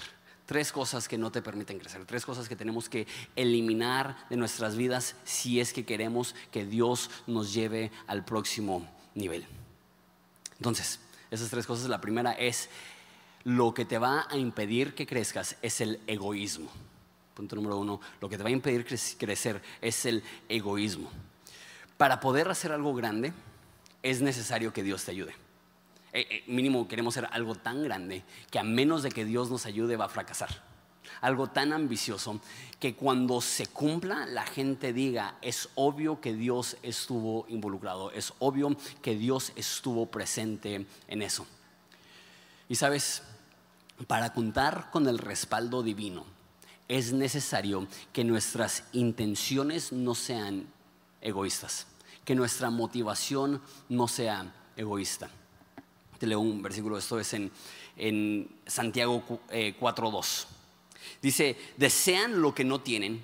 Tres 0.46 0.72
cosas 0.72 1.10
que 1.10 1.18
no 1.18 1.30
te 1.30 1.42
permiten 1.42 1.78
crecer, 1.78 2.06
tres 2.06 2.26
cosas 2.26 2.48
que 2.48 2.56
tenemos 2.56 2.88
que 2.88 3.06
eliminar 3.36 4.16
de 4.30 4.38
nuestras 4.38 4.78
vidas 4.78 5.16
si 5.26 5.60
es 5.60 5.74
que 5.74 5.86
queremos 5.86 6.36
que 6.52 6.66
Dios 6.66 7.12
nos 7.28 7.54
lleve 7.54 7.92
al 8.08 8.24
próximo 8.24 8.88
nivel. 9.14 9.46
Entonces, 10.56 11.02
esas 11.32 11.50
tres 11.50 11.68
cosas, 11.68 11.90
la 11.90 12.00
primera 12.00 12.32
es 12.32 12.70
lo 13.44 13.74
que 13.74 13.84
te 13.84 13.98
va 13.98 14.26
a 14.30 14.38
impedir 14.38 14.96
que 14.96 15.06
crezcas 15.06 15.58
es 15.62 15.82
el 15.82 16.00
egoísmo. 16.08 16.70
Punto 17.34 17.58
número 17.58 17.78
uno, 17.78 18.00
lo 18.22 18.30
que 18.30 18.38
te 18.38 18.44
va 18.44 18.50
a 18.50 18.54
impedir 18.54 18.86
crecer 18.86 19.62
es 19.82 20.06
el 20.06 20.24
egoísmo. 20.48 21.12
Para 21.98 22.22
poder 22.22 22.48
hacer 22.48 22.72
algo 22.72 22.94
grande 22.96 23.34
es 24.02 24.22
necesario 24.22 24.72
que 24.72 24.84
Dios 24.84 25.04
te 25.04 25.12
ayude. 25.12 25.47
Eh, 26.18 26.26
eh, 26.32 26.44
mínimo 26.48 26.88
queremos 26.88 27.14
ser 27.14 27.30
algo 27.32 27.54
tan 27.54 27.84
grande 27.84 28.24
que 28.50 28.58
a 28.58 28.64
menos 28.64 29.04
de 29.04 29.12
que 29.12 29.24
Dios 29.24 29.52
nos 29.52 29.68
ayude 29.68 29.98
va 29.98 30.06
a 30.06 30.10
fracasar. 30.10 30.64
Algo 31.22 31.46
tan 31.52 31.74
ambicioso 31.74 32.42
que 32.80 32.96
cuando 32.96 33.40
se 33.40 33.68
cumpla 33.68 34.26
la 34.26 34.44
gente 34.44 34.94
diga, 34.94 35.38
es 35.44 35.70
obvio 35.76 36.20
que 36.20 36.34
Dios 36.34 36.76
estuvo 36.82 37.46
involucrado, 37.50 38.10
es 38.10 38.34
obvio 38.40 38.76
que 39.04 39.16
Dios 39.16 39.52
estuvo 39.56 40.08
presente 40.08 40.88
en 41.08 41.22
eso. 41.22 41.46
Y 42.68 42.74
sabes, 42.74 43.22
para 44.08 44.34
contar 44.34 44.90
con 44.90 45.08
el 45.08 45.20
respaldo 45.20 45.84
divino 45.84 46.26
es 46.88 47.14
necesario 47.14 47.86
que 48.12 48.24
nuestras 48.24 48.86
intenciones 48.92 49.92
no 49.92 50.16
sean 50.16 50.66
egoístas, 51.22 51.86
que 52.26 52.34
nuestra 52.34 52.72
motivación 52.72 53.62
no 53.88 54.08
sea 54.08 54.52
egoísta. 54.76 55.30
Te 56.18 56.28
leo 56.28 56.40
un 56.40 56.62
versículo, 56.62 56.98
esto 56.98 57.20
es 57.20 57.34
en, 57.34 57.52
en 57.96 58.50
Santiago 58.66 59.24
4.2. 59.50 60.44
Eh, 60.44 60.58
Dice, 61.22 61.58
desean 61.78 62.42
lo 62.42 62.54
que 62.54 62.64
no 62.64 62.82
tienen 62.82 63.24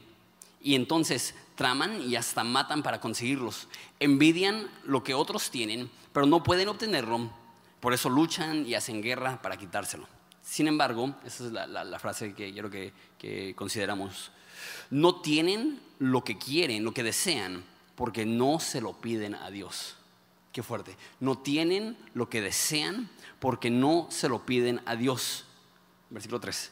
y 0.61 0.75
entonces 0.75 1.35
traman 1.55 2.01
y 2.01 2.15
hasta 2.15 2.43
matan 2.43 2.81
para 2.83 2.99
conseguirlos. 2.99 3.67
Envidian 3.99 4.69
lo 4.83 5.03
que 5.03 5.13
otros 5.13 5.51
tienen, 5.51 5.89
pero 6.11 6.25
no 6.25 6.43
pueden 6.43 6.69
obtenerlo, 6.69 7.29
por 7.79 7.93
eso 7.93 8.09
luchan 8.09 8.65
y 8.65 8.75
hacen 8.75 9.01
guerra 9.01 9.41
para 9.41 9.57
quitárselo. 9.57 10.07
Sin 10.41 10.67
embargo, 10.67 11.15
esa 11.25 11.45
es 11.45 11.51
la, 11.51 11.99
frase 11.99 12.33
que 12.33 12.51
quiero 12.51 12.69
que, 12.69 12.93
que 13.17 13.53
consideramos, 13.55 14.31
no 14.89 15.21
tienen 15.21 15.81
lo 15.99 16.23
que 16.23 16.37
quieren, 16.37 16.83
lo 16.83 16.93
que 16.93 17.03
desean, 17.03 17.63
porque 17.95 18.25
no 18.25 18.59
se 18.59 18.81
lo 18.81 18.93
piden 18.93 19.35
a 19.35 19.49
Dios. 19.51 19.95
Qué 20.53 20.61
fuerte. 20.61 20.95
No 21.19 21.39
tienen 21.39 21.97
lo 22.13 22.29
que 22.29 22.39
desean 22.39 23.09
porque 23.39 23.71
no 23.71 24.07
se 24.11 24.29
lo 24.29 24.45
piden 24.45 24.81
a 24.85 24.95
Dios. 24.95 25.45
Versículo 26.11 26.39
3. 26.39 26.71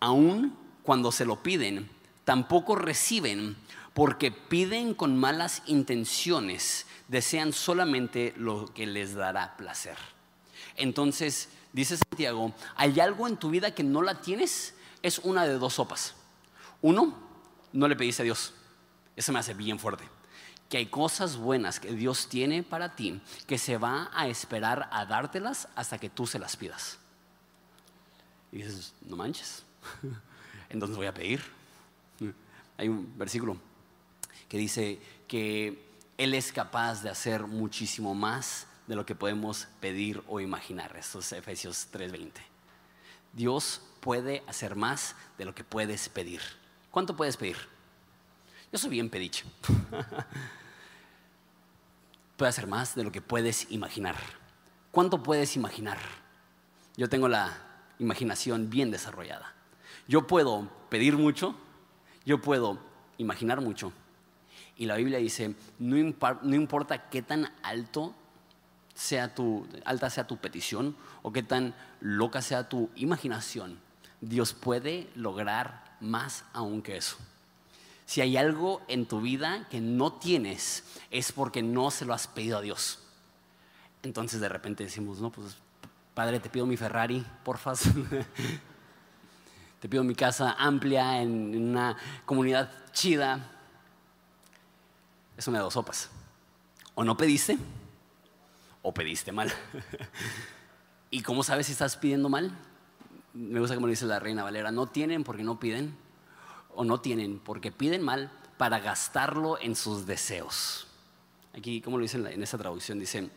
Aún 0.00 0.58
cuando 0.82 1.12
se 1.12 1.24
lo 1.24 1.40
piden, 1.40 1.88
tampoco 2.24 2.74
reciben 2.74 3.56
porque 3.94 4.32
piden 4.32 4.92
con 4.92 5.16
malas 5.16 5.62
intenciones, 5.66 6.86
desean 7.06 7.52
solamente 7.52 8.34
lo 8.36 8.66
que 8.74 8.86
les 8.86 9.14
dará 9.14 9.56
placer. 9.56 9.96
Entonces, 10.74 11.50
dice 11.72 11.96
Santiago, 11.96 12.52
¿hay 12.74 12.98
algo 12.98 13.28
en 13.28 13.36
tu 13.36 13.50
vida 13.50 13.72
que 13.72 13.84
no 13.84 14.02
la 14.02 14.20
tienes? 14.20 14.74
Es 15.00 15.20
una 15.20 15.46
de 15.46 15.58
dos 15.58 15.74
sopas. 15.74 16.16
Uno, 16.82 17.16
no 17.72 17.86
le 17.86 17.94
pediste 17.94 18.22
a 18.22 18.24
Dios. 18.24 18.52
Eso 19.14 19.32
me 19.32 19.38
hace 19.38 19.54
bien 19.54 19.78
fuerte 19.78 20.13
que 20.74 20.78
hay 20.78 20.86
cosas 20.86 21.36
buenas 21.36 21.78
que 21.78 21.92
Dios 21.92 22.28
tiene 22.28 22.64
para 22.64 22.96
ti 22.96 23.20
que 23.46 23.58
se 23.58 23.78
va 23.78 24.10
a 24.12 24.26
esperar 24.26 24.88
a 24.90 25.06
dártelas 25.06 25.68
hasta 25.76 25.98
que 25.98 26.10
tú 26.10 26.26
se 26.26 26.40
las 26.40 26.56
pidas. 26.56 26.98
Y 28.50 28.56
dices, 28.56 28.92
no 29.02 29.14
manches, 29.14 29.62
entonces 30.68 30.96
voy 30.96 31.06
a 31.06 31.14
pedir. 31.14 31.44
Hay 32.76 32.88
un 32.88 33.16
versículo 33.16 33.56
que 34.48 34.58
dice 34.58 34.98
que 35.28 35.80
Él 36.18 36.34
es 36.34 36.50
capaz 36.50 37.04
de 37.04 37.10
hacer 37.10 37.46
muchísimo 37.46 38.12
más 38.12 38.66
de 38.88 38.96
lo 38.96 39.06
que 39.06 39.14
podemos 39.14 39.68
pedir 39.78 40.24
o 40.26 40.40
imaginar. 40.40 40.96
Esto 40.96 41.20
es 41.20 41.30
Efesios 41.34 41.86
3:20. 41.92 42.32
Dios 43.32 43.80
puede 44.00 44.42
hacer 44.48 44.74
más 44.74 45.14
de 45.38 45.44
lo 45.44 45.54
que 45.54 45.62
puedes 45.62 46.08
pedir. 46.08 46.40
¿Cuánto 46.90 47.14
puedes 47.14 47.36
pedir? 47.36 47.58
Yo 48.72 48.78
soy 48.78 48.90
bien 48.90 49.08
pediche. 49.08 49.44
Puede 52.36 52.50
hacer 52.50 52.66
más 52.66 52.94
de 52.94 53.04
lo 53.04 53.12
que 53.12 53.22
puedes 53.22 53.70
imaginar. 53.70 54.16
¿Cuánto 54.90 55.22
puedes 55.22 55.56
imaginar? 55.56 55.98
Yo 56.96 57.08
tengo 57.08 57.28
la 57.28 57.56
imaginación 57.98 58.70
bien 58.70 58.90
desarrollada. 58.90 59.54
Yo 60.08 60.26
puedo 60.26 60.68
pedir 60.88 61.16
mucho, 61.16 61.54
yo 62.24 62.40
puedo 62.40 62.78
imaginar 63.18 63.60
mucho. 63.60 63.92
Y 64.76 64.86
la 64.86 64.96
Biblia 64.96 65.18
dice, 65.18 65.54
no, 65.78 65.96
importa 65.96 67.08
qué 67.08 67.22
tan 67.22 67.52
alto 67.62 68.14
sea 68.94 69.34
tu, 69.34 69.66
alta 69.84 70.10
sea 70.10 70.26
tu 70.26 70.36
petición 70.36 70.96
o 71.22 71.32
qué 71.32 71.42
tan 71.42 71.74
loca 72.00 72.42
sea 72.42 72.68
tu 72.68 72.90
imaginación, 72.96 73.78
Dios 74.20 74.52
puede 74.52 75.10
lograr 75.14 75.96
más 76.00 76.44
aún 76.52 76.82
que 76.82 76.96
eso. 76.96 77.16
Si 78.06 78.20
hay 78.20 78.36
algo 78.36 78.82
en 78.88 79.06
tu 79.06 79.20
vida 79.20 79.66
que 79.70 79.80
no 79.80 80.12
tienes, 80.12 80.84
es 81.10 81.32
porque 81.32 81.62
no 81.62 81.90
se 81.90 82.04
lo 82.04 82.14
has 82.14 82.26
pedido 82.26 82.58
a 82.58 82.60
Dios. 82.60 82.98
Entonces 84.02 84.40
de 84.40 84.48
repente 84.48 84.84
decimos, 84.84 85.20
no, 85.20 85.30
pues 85.30 85.56
Padre, 86.14 86.38
te 86.38 86.48
pido 86.48 86.64
mi 86.64 86.76
Ferrari, 86.76 87.26
porfa. 87.42 87.72
te 89.80 89.88
pido 89.88 90.04
mi 90.04 90.14
casa 90.14 90.54
amplia 90.56 91.20
en 91.20 91.70
una 91.70 91.96
comunidad 92.24 92.70
chida. 92.92 93.50
Es 95.36 95.48
una 95.48 95.58
de 95.58 95.64
dos 95.64 95.74
sopas. 95.74 96.08
O 96.94 97.02
no 97.02 97.16
pediste, 97.16 97.58
o 98.82 98.94
pediste 98.94 99.32
mal. 99.32 99.52
¿Y 101.10 101.22
cómo 101.22 101.42
sabes 101.42 101.66
si 101.66 101.72
estás 101.72 101.96
pidiendo 101.96 102.28
mal? 102.28 102.52
Me 103.32 103.58
gusta 103.58 103.74
como 103.74 103.88
dice 103.88 104.06
la 104.06 104.20
reina 104.20 104.44
Valera, 104.44 104.70
no 104.70 104.86
tienen 104.86 105.24
porque 105.24 105.42
no 105.42 105.58
piden 105.58 105.96
o 106.74 106.84
no 106.84 107.00
tienen 107.00 107.38
porque 107.38 107.72
piden 107.72 108.02
mal 108.02 108.30
para 108.56 108.78
gastarlo 108.78 109.58
en 109.60 109.76
sus 109.76 110.06
deseos. 110.06 110.86
Aquí, 111.56 111.80
como 111.80 111.98
lo 111.98 112.02
dice 112.02 112.18
en, 112.18 112.42
esa 112.42 112.58
traducción, 112.58 112.98
dice, 112.98 113.30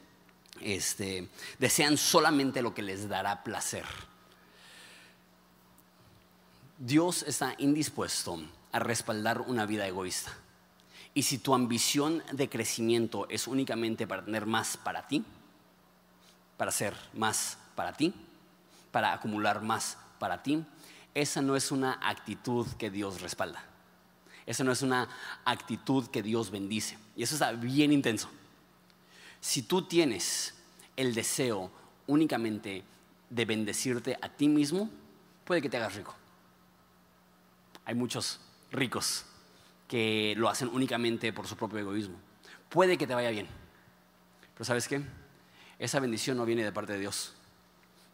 este, 0.61 1.29
desean 1.59 1.97
solamente 1.97 2.61
lo 2.61 2.73
que 2.73 2.81
les 2.81 3.07
dará 3.07 3.43
placer. 3.43 3.85
Dios 6.77 7.23
está 7.23 7.55
indispuesto 7.57 8.39
a 8.71 8.79
respaldar 8.79 9.41
una 9.41 9.65
vida 9.65 9.87
egoísta. 9.87 10.31
Y 11.13 11.23
si 11.23 11.39
tu 11.39 11.55
ambición 11.55 12.21
de 12.31 12.49
crecimiento 12.49 13.27
es 13.29 13.47
únicamente 13.47 14.05
para 14.05 14.23
tener 14.23 14.45
más 14.45 14.77
para 14.77 15.07
ti, 15.07 15.25
para 16.57 16.71
ser 16.71 16.95
más 17.13 17.57
para 17.75 17.93
ti, 17.93 18.13
para 18.91 19.13
acumular 19.13 19.61
más 19.61 19.97
para 20.19 20.43
ti, 20.43 20.63
esa 21.17 21.41
no 21.41 21.55
es 21.55 21.71
una 21.71 21.99
actitud 21.99 22.67
que 22.77 22.91
Dios 22.91 23.21
respalda. 23.21 23.63
Esa 24.45 24.63
no 24.63 24.71
es 24.71 24.83
una 24.83 25.09
actitud 25.45 26.07
que 26.09 26.21
Dios 26.21 26.51
bendice. 26.51 26.95
Y 27.15 27.23
eso 27.23 27.33
está 27.33 27.53
bien 27.53 27.91
intenso. 27.91 28.29
Si 29.41 29.63
tú 29.63 29.81
tienes 29.81 30.53
el 30.95 31.15
deseo 31.15 31.71
únicamente 32.05 32.83
de 33.31 33.45
bendecirte 33.45 34.19
a 34.21 34.29
ti 34.29 34.47
mismo, 34.47 34.91
puede 35.43 35.59
que 35.59 35.69
te 35.69 35.77
hagas 35.77 35.95
rico. 35.95 36.13
Hay 37.85 37.95
muchos 37.95 38.39
ricos 38.71 39.25
que 39.87 40.35
lo 40.37 40.49
hacen 40.49 40.67
únicamente 40.67 41.33
por 41.33 41.47
su 41.47 41.57
propio 41.57 41.79
egoísmo. 41.79 42.17
Puede 42.69 42.95
que 42.95 43.07
te 43.07 43.15
vaya 43.15 43.31
bien. 43.31 43.47
Pero 44.53 44.65
¿sabes 44.65 44.87
qué? 44.87 45.01
Esa 45.79 45.99
bendición 45.99 46.37
no 46.37 46.45
viene 46.45 46.63
de 46.63 46.71
parte 46.71 46.93
de 46.93 46.99
Dios. 46.99 47.36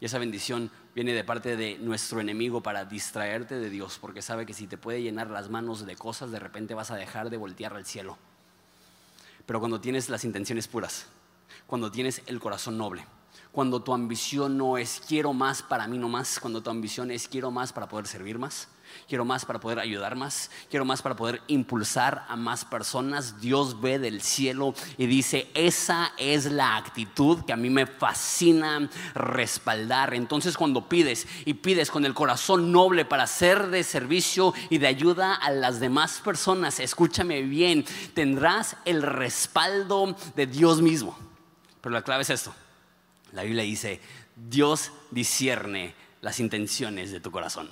Y 0.03 0.05
esa 0.05 0.19
bendición 0.19 0.69
viene 0.93 1.13
de 1.13 1.23
parte 1.23 1.55
de 1.55 1.77
nuestro 1.77 2.19
enemigo 2.19 2.61
para 2.61 2.83
distraerte 2.83 3.57
de 3.57 3.69
Dios, 3.69 3.99
porque 4.01 4.21
sabe 4.21 4.45
que 4.45 4.53
si 4.53 4.67
te 4.67 4.77
puede 4.77 5.01
llenar 5.01 5.29
las 5.29 5.49
manos 5.49 5.85
de 5.85 5.95
cosas, 5.95 6.29
de 6.29 6.39
repente 6.39 6.73
vas 6.73 6.91
a 6.91 6.97
dejar 6.97 7.29
de 7.29 7.37
voltear 7.37 7.73
al 7.73 7.85
cielo. 7.85 8.17
Pero 9.45 9.61
cuando 9.61 9.79
tienes 9.79 10.09
las 10.09 10.25
intenciones 10.25 10.67
puras, 10.67 11.05
cuando 11.67 11.89
tienes 11.89 12.21
el 12.25 12.41
corazón 12.41 12.77
noble, 12.77 13.05
cuando 13.53 13.81
tu 13.81 13.93
ambición 13.93 14.57
no 14.57 14.77
es 14.77 15.01
quiero 15.07 15.31
más 15.31 15.63
para 15.63 15.87
mí 15.87 15.97
no 15.97 16.09
más, 16.09 16.37
cuando 16.37 16.61
tu 16.61 16.69
ambición 16.69 17.09
es 17.09 17.29
quiero 17.29 17.49
más 17.49 17.71
para 17.71 17.87
poder 17.87 18.05
servir 18.05 18.37
más, 18.37 18.67
quiero 19.07 19.25
más 19.25 19.45
para 19.45 19.59
poder 19.59 19.79
ayudar 19.79 20.15
más, 20.15 20.51
quiero 20.69 20.85
más 20.85 21.01
para 21.01 21.15
poder 21.15 21.41
impulsar 21.47 22.25
a 22.27 22.35
más 22.35 22.65
personas. 22.65 23.39
Dios 23.39 23.81
ve 23.81 23.99
del 23.99 24.21
cielo 24.21 24.73
y 24.97 25.05
dice, 25.05 25.49
esa 25.53 26.13
es 26.17 26.45
la 26.45 26.77
actitud 26.77 27.45
que 27.45 27.53
a 27.53 27.57
mí 27.57 27.69
me 27.69 27.85
fascina 27.85 28.89
respaldar. 29.13 30.13
Entonces 30.13 30.57
cuando 30.57 30.87
pides 30.89 31.27
y 31.45 31.55
pides 31.55 31.91
con 31.91 32.05
el 32.05 32.13
corazón 32.13 32.71
noble 32.71 33.05
para 33.05 33.27
ser 33.27 33.67
de 33.67 33.83
servicio 33.83 34.53
y 34.69 34.77
de 34.77 34.87
ayuda 34.87 35.35
a 35.35 35.51
las 35.51 35.79
demás 35.79 36.21
personas, 36.23 36.79
escúchame 36.79 37.41
bien, 37.41 37.85
tendrás 38.13 38.77
el 38.85 39.01
respaldo 39.01 40.15
de 40.35 40.47
Dios 40.47 40.81
mismo. 40.81 41.17
Pero 41.81 41.93
la 41.93 42.01
clave 42.01 42.23
es 42.23 42.29
esto. 42.29 42.53
La 43.31 43.43
Biblia 43.43 43.63
dice, 43.63 43.99
Dios 44.35 44.91
discierne 45.11 45.95
las 46.23 46.39
intenciones 46.39 47.11
de 47.11 47.19
tu 47.19 47.31
corazón. 47.31 47.69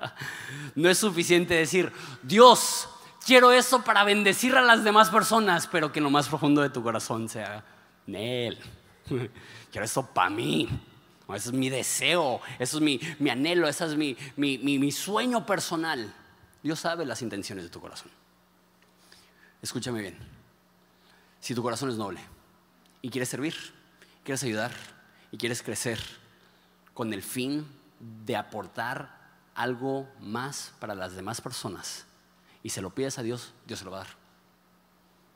no 0.74 0.88
es 0.88 0.96
suficiente 0.96 1.52
decir, 1.52 1.92
Dios, 2.22 2.88
quiero 3.24 3.52
eso 3.52 3.84
para 3.84 4.02
bendecir 4.02 4.56
a 4.56 4.62
las 4.62 4.82
demás 4.82 5.10
personas, 5.10 5.66
pero 5.66 5.92
que 5.92 6.00
lo 6.00 6.08
más 6.08 6.26
profundo 6.26 6.62
de 6.62 6.70
tu 6.70 6.82
corazón 6.82 7.28
sea, 7.28 7.62
Él. 8.06 8.58
quiero 9.70 9.84
eso 9.84 10.06
para 10.06 10.30
mí. 10.30 10.70
Ese 11.28 11.48
es 11.48 11.52
mi 11.52 11.68
deseo, 11.68 12.40
eso 12.58 12.78
es 12.78 12.82
mi, 12.82 13.30
anhelo, 13.30 13.68
ese 13.68 13.84
es 13.84 13.94
mi, 13.94 14.16
mi 14.36 14.92
sueño 14.92 15.44
personal. 15.44 16.14
Dios 16.62 16.80
sabe 16.80 17.04
las 17.04 17.20
intenciones 17.20 17.64
de 17.64 17.70
tu 17.70 17.80
corazón. 17.80 18.10
Escúchame 19.60 20.00
bien. 20.00 20.16
Si 21.40 21.54
tu 21.54 21.62
corazón 21.62 21.90
es 21.90 21.96
noble 21.96 22.20
y 23.02 23.10
quieres 23.10 23.28
servir, 23.28 23.54
quieres 24.24 24.42
ayudar 24.44 24.72
y 25.30 25.36
quieres 25.36 25.62
crecer, 25.62 26.00
con 26.96 27.12
el 27.12 27.22
fin 27.22 27.66
de 28.24 28.36
aportar 28.36 29.14
algo 29.54 30.08
más 30.18 30.72
para 30.80 30.94
las 30.94 31.14
demás 31.14 31.42
personas 31.42 32.06
y 32.62 32.70
se 32.70 32.80
lo 32.80 32.88
pides 32.88 33.18
a 33.18 33.22
Dios, 33.22 33.52
Dios 33.66 33.80
se 33.80 33.84
lo 33.84 33.90
va 33.90 33.98
a 33.98 34.04
dar. 34.04 34.14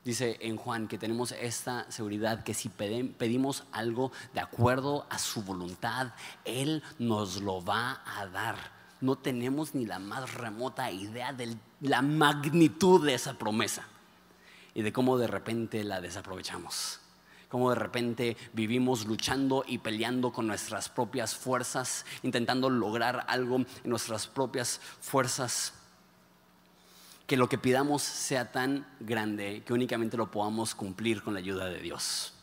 Dice 0.02 0.38
en 0.40 0.56
Juan 0.56 0.88
que 0.88 0.96
tenemos 0.96 1.32
esta 1.32 1.84
seguridad 1.92 2.44
que 2.44 2.54
si 2.54 2.70
pedimos 2.70 3.64
algo 3.72 4.10
de 4.32 4.40
acuerdo 4.40 5.06
a 5.10 5.18
su 5.18 5.42
voluntad, 5.42 6.14
Él 6.46 6.82
nos 6.98 7.42
lo 7.42 7.62
va 7.62 8.02
a 8.06 8.26
dar. 8.26 8.56
No 9.02 9.16
tenemos 9.16 9.74
ni 9.74 9.84
la 9.84 9.98
más 9.98 10.32
remota 10.32 10.90
idea 10.90 11.34
de 11.34 11.58
la 11.82 12.00
magnitud 12.00 13.04
de 13.04 13.12
esa 13.12 13.34
promesa 13.34 13.84
y 14.72 14.80
de 14.80 14.94
cómo 14.94 15.18
de 15.18 15.26
repente 15.26 15.84
la 15.84 16.00
desaprovechamos 16.00 17.00
cómo 17.50 17.68
de 17.70 17.76
repente 17.76 18.36
vivimos 18.52 19.04
luchando 19.04 19.64
y 19.66 19.78
peleando 19.78 20.32
con 20.32 20.46
nuestras 20.46 20.88
propias 20.88 21.34
fuerzas, 21.34 22.06
intentando 22.22 22.70
lograr 22.70 23.26
algo 23.28 23.56
en 23.56 23.66
nuestras 23.84 24.26
propias 24.26 24.80
fuerzas. 25.00 25.74
Que 27.26 27.36
lo 27.36 27.48
que 27.48 27.58
pidamos 27.58 28.02
sea 28.02 28.50
tan 28.52 28.86
grande 29.00 29.62
que 29.66 29.72
únicamente 29.72 30.16
lo 30.16 30.30
podamos 30.30 30.74
cumplir 30.74 31.22
con 31.22 31.34
la 31.34 31.40
ayuda 31.40 31.66
de 31.66 31.80
Dios. 31.80 32.34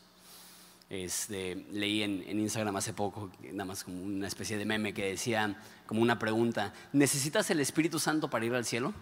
Este, 0.89 1.55
leí 1.71 2.03
en, 2.03 2.23
en, 2.27 2.39
Instagram 2.39 2.75
hace 2.77 2.93
poco, 2.93 3.29
nada 3.51 3.65
más 3.65 3.83
como 3.83 4.01
una 4.01 4.27
especie 4.27 4.57
de 4.57 4.63
meme 4.63 4.93
que 4.93 5.05
decía, 5.05 5.61
como 5.85 6.01
una 6.01 6.17
pregunta, 6.17 6.73
¿necesitas 6.93 7.49
el 7.49 7.59
Espíritu 7.59 7.99
Santo 7.99 8.29
para 8.29 8.45
ir 8.45 8.53
al 8.53 8.63
cielo? 8.63 8.93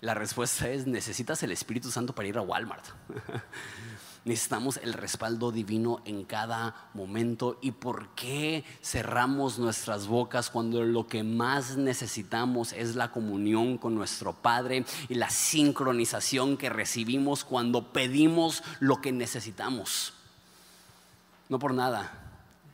La 0.00 0.14
respuesta 0.14 0.68
es, 0.68 0.86
necesitas 0.86 1.42
el 1.42 1.52
Espíritu 1.52 1.90
Santo 1.90 2.14
para 2.14 2.26
ir 2.26 2.38
a 2.38 2.42
Walmart. 2.42 2.86
necesitamos 4.24 4.78
el 4.82 4.92
respaldo 4.92 5.52
divino 5.52 6.02
en 6.04 6.24
cada 6.24 6.90
momento. 6.94 7.58
¿Y 7.60 7.72
por 7.72 8.08
qué 8.14 8.64
cerramos 8.82 9.58
nuestras 9.58 10.06
bocas 10.06 10.50
cuando 10.50 10.82
lo 10.82 11.06
que 11.06 11.22
más 11.22 11.76
necesitamos 11.76 12.72
es 12.72 12.96
la 12.96 13.10
comunión 13.10 13.78
con 13.78 13.94
nuestro 13.94 14.32
Padre 14.32 14.84
y 15.08 15.14
la 15.14 15.30
sincronización 15.30 16.56
que 16.56 16.70
recibimos 16.70 17.44
cuando 17.44 17.92
pedimos 17.92 18.62
lo 18.78 19.00
que 19.00 19.12
necesitamos? 19.12 20.14
No 21.48 21.58
por 21.58 21.74
nada, 21.74 22.12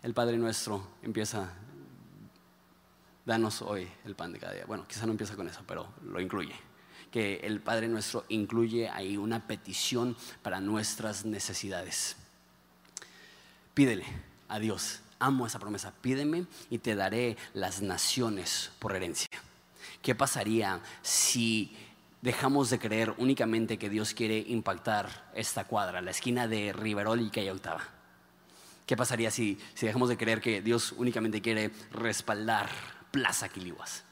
el 0.02 0.14
Padre 0.14 0.36
nuestro 0.36 0.86
empieza, 1.02 1.48
danos 3.24 3.62
hoy 3.62 3.88
el 4.04 4.14
pan 4.14 4.32
de 4.32 4.38
cada 4.38 4.52
día. 4.52 4.66
Bueno, 4.66 4.86
quizá 4.86 5.06
no 5.06 5.12
empieza 5.12 5.34
con 5.34 5.48
eso, 5.48 5.62
pero 5.66 5.88
lo 6.02 6.20
incluye 6.20 6.54
que 7.10 7.36
el 7.44 7.60
Padre 7.60 7.88
nuestro 7.88 8.24
incluye 8.28 8.88
ahí 8.88 9.16
una 9.16 9.46
petición 9.46 10.16
para 10.42 10.60
nuestras 10.60 11.24
necesidades. 11.24 12.16
Pídele 13.74 14.04
a 14.48 14.58
Dios, 14.58 15.00
amo 15.18 15.46
esa 15.46 15.58
promesa, 15.58 15.92
pídeme 16.00 16.46
y 16.70 16.78
te 16.78 16.94
daré 16.94 17.36
las 17.54 17.82
naciones 17.82 18.70
por 18.78 18.94
herencia. 18.94 19.28
¿Qué 20.02 20.14
pasaría 20.14 20.80
si 21.02 21.76
dejamos 22.22 22.70
de 22.70 22.78
creer 22.78 23.14
únicamente 23.18 23.78
que 23.78 23.90
Dios 23.90 24.14
quiere 24.14 24.38
impactar 24.38 25.30
esta 25.34 25.64
cuadra, 25.64 26.00
la 26.00 26.10
esquina 26.10 26.48
de 26.48 26.72
Riverol 26.72 27.20
y 27.20 27.30
Calle 27.30 27.50
Octava? 27.50 27.82
¿Qué 28.86 28.96
pasaría 28.96 29.30
si, 29.30 29.58
si 29.74 29.86
dejamos 29.86 30.08
de 30.08 30.16
creer 30.16 30.40
que 30.40 30.62
Dios 30.62 30.92
únicamente 30.92 31.42
quiere 31.42 31.70
respaldar 31.90 32.70
Plaza 33.10 33.48
Quiliguas? 33.48 34.05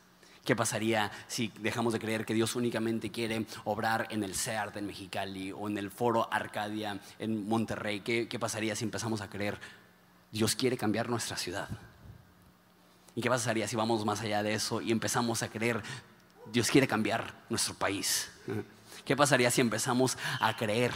¿Qué 0.44 0.54
pasaría 0.54 1.10
si 1.26 1.50
dejamos 1.60 1.94
de 1.94 1.98
creer 1.98 2.26
que 2.26 2.34
Dios 2.34 2.54
únicamente 2.54 3.10
quiere 3.10 3.46
obrar 3.64 4.06
en 4.10 4.22
el 4.22 4.34
CEART 4.34 4.76
en 4.76 4.86
Mexicali 4.86 5.52
o 5.52 5.68
en 5.68 5.78
el 5.78 5.90
Foro 5.90 6.28
Arcadia 6.30 7.00
en 7.18 7.48
Monterrey? 7.48 8.00
¿Qué, 8.00 8.28
¿Qué, 8.28 8.38
pasaría 8.38 8.76
si 8.76 8.84
empezamos 8.84 9.22
a 9.22 9.30
creer 9.30 9.58
Dios 10.30 10.54
quiere 10.54 10.76
cambiar 10.76 11.08
nuestra 11.08 11.38
ciudad? 11.38 11.68
¿Y 13.16 13.22
qué 13.22 13.30
pasaría 13.30 13.66
si 13.66 13.76
vamos 13.76 14.04
más 14.04 14.20
allá 14.20 14.42
de 14.42 14.52
eso 14.52 14.82
y 14.82 14.92
empezamos 14.92 15.42
a 15.42 15.48
creer 15.48 15.82
Dios 16.52 16.70
quiere 16.70 16.86
cambiar 16.86 17.32
nuestro 17.48 17.74
país? 17.74 18.30
¿Qué 19.06 19.16
pasaría 19.16 19.50
si 19.50 19.62
empezamos 19.62 20.18
a 20.40 20.54
creer? 20.56 20.92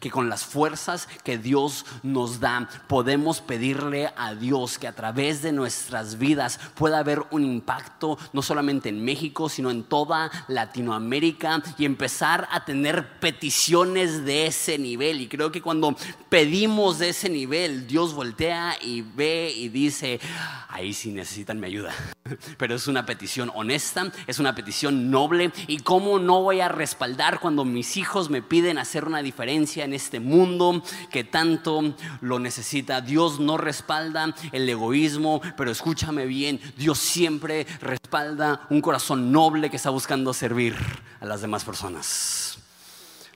Que 0.00 0.10
con 0.10 0.28
las 0.28 0.44
fuerzas 0.44 1.08
que 1.24 1.38
Dios 1.38 1.84
nos 2.02 2.40
da 2.40 2.68
podemos 2.88 3.40
pedirle 3.40 4.12
a 4.16 4.34
Dios 4.34 4.78
que 4.78 4.88
a 4.88 4.94
través 4.94 5.42
de 5.42 5.52
nuestras 5.52 6.18
vidas 6.18 6.58
pueda 6.74 6.98
haber 6.98 7.22
un 7.30 7.44
impacto 7.44 8.18
no 8.32 8.42
solamente 8.42 8.88
en 8.88 9.04
México, 9.04 9.48
sino 9.48 9.70
en 9.70 9.84
toda 9.84 10.30
Latinoamérica 10.48 11.62
y 11.78 11.84
empezar 11.84 12.48
a 12.50 12.64
tener 12.64 13.18
peticiones 13.20 14.24
de 14.24 14.46
ese 14.46 14.78
nivel. 14.78 15.20
Y 15.20 15.28
creo 15.28 15.52
que 15.52 15.62
cuando 15.62 15.96
pedimos 16.28 16.98
de 16.98 17.10
ese 17.10 17.28
nivel, 17.28 17.86
Dios 17.86 18.14
voltea 18.14 18.76
y 18.80 19.02
ve 19.02 19.52
y 19.54 19.68
dice, 19.68 20.20
ahí 20.68 20.92
sí 20.92 21.10
necesitan 21.10 21.60
mi 21.60 21.66
ayuda. 21.66 21.92
Pero 22.58 22.74
es 22.74 22.86
una 22.86 23.04
petición 23.04 23.50
honesta, 23.54 24.10
es 24.26 24.38
una 24.38 24.54
petición 24.54 25.10
noble. 25.10 25.52
¿Y 25.66 25.78
cómo 25.78 26.18
no 26.18 26.42
voy 26.42 26.60
a 26.60 26.68
respaldar 26.68 27.40
cuando 27.40 27.64
mis 27.64 27.96
hijos 27.96 28.30
me 28.30 28.42
piden 28.42 28.78
hacer 28.78 29.04
una 29.04 29.22
diferencia 29.22 29.81
en 29.84 29.94
este 29.94 30.20
mundo 30.20 30.82
que 31.10 31.24
tanto 31.24 31.94
lo 32.20 32.38
necesita? 32.38 33.00
Dios 33.00 33.40
no 33.40 33.56
respalda 33.56 34.34
el 34.52 34.68
egoísmo, 34.68 35.40
pero 35.56 35.70
escúchame 35.70 36.26
bien, 36.26 36.60
Dios 36.76 36.98
siempre 36.98 37.66
respalda 37.80 38.66
un 38.70 38.80
corazón 38.80 39.32
noble 39.32 39.70
que 39.70 39.76
está 39.76 39.90
buscando 39.90 40.32
servir 40.32 40.76
a 41.20 41.26
las 41.26 41.40
demás 41.40 41.64
personas. 41.64 42.58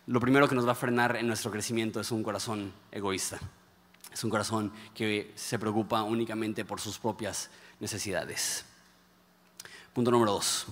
Lo 0.06 0.20
primero 0.20 0.48
que 0.48 0.54
nos 0.54 0.66
va 0.66 0.72
a 0.72 0.76
frenar 0.76 1.16
en 1.16 1.26
nuestro 1.26 1.50
crecimiento 1.50 2.00
es 2.00 2.12
un 2.12 2.22
corazón 2.22 2.72
egoísta. 2.92 3.40
Es 4.12 4.22
un 4.24 4.30
corazón 4.30 4.72
que 4.94 5.32
se 5.34 5.58
preocupa 5.58 6.02
únicamente 6.02 6.64
por 6.64 6.80
sus 6.80 6.98
propias 6.98 7.50
necesidades. 7.80 8.64
Punto 9.92 10.10
número 10.10 10.32
dos. 10.32 10.66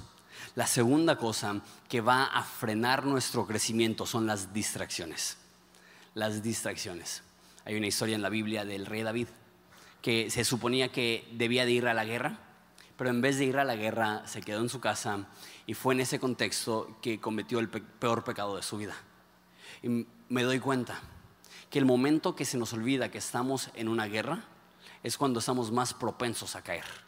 La 0.54 0.66
segunda 0.66 1.16
cosa 1.16 1.60
que 1.88 2.00
va 2.00 2.26
a 2.26 2.42
frenar 2.42 3.04
nuestro 3.04 3.46
crecimiento 3.46 4.06
son 4.06 4.26
las 4.26 4.52
distracciones. 4.52 5.36
Las 6.14 6.42
distracciones. 6.42 7.22
Hay 7.64 7.76
una 7.76 7.88
historia 7.88 8.14
en 8.14 8.22
la 8.22 8.28
Biblia 8.28 8.64
del 8.64 8.86
rey 8.86 9.02
David 9.02 9.26
que 10.00 10.30
se 10.30 10.44
suponía 10.44 10.92
que 10.92 11.26
debía 11.32 11.64
de 11.64 11.72
ir 11.72 11.88
a 11.88 11.94
la 11.94 12.04
guerra, 12.04 12.38
pero 12.96 13.10
en 13.10 13.20
vez 13.20 13.38
de 13.38 13.46
ir 13.46 13.58
a 13.58 13.64
la 13.64 13.74
guerra 13.74 14.26
se 14.26 14.40
quedó 14.40 14.60
en 14.60 14.68
su 14.68 14.80
casa 14.80 15.26
y 15.66 15.74
fue 15.74 15.94
en 15.94 16.00
ese 16.00 16.20
contexto 16.20 16.98
que 17.02 17.20
cometió 17.20 17.58
el 17.58 17.68
peor 17.68 18.22
pecado 18.22 18.54
de 18.54 18.62
su 18.62 18.76
vida. 18.76 18.94
Y 19.82 20.06
me 20.28 20.42
doy 20.42 20.60
cuenta 20.60 21.00
que 21.68 21.78
el 21.78 21.84
momento 21.84 22.36
que 22.36 22.44
se 22.44 22.58
nos 22.58 22.72
olvida 22.72 23.10
que 23.10 23.18
estamos 23.18 23.70
en 23.74 23.88
una 23.88 24.06
guerra 24.06 24.44
es 25.02 25.18
cuando 25.18 25.40
estamos 25.40 25.72
más 25.72 25.94
propensos 25.94 26.54
a 26.54 26.62
caer 26.62 27.03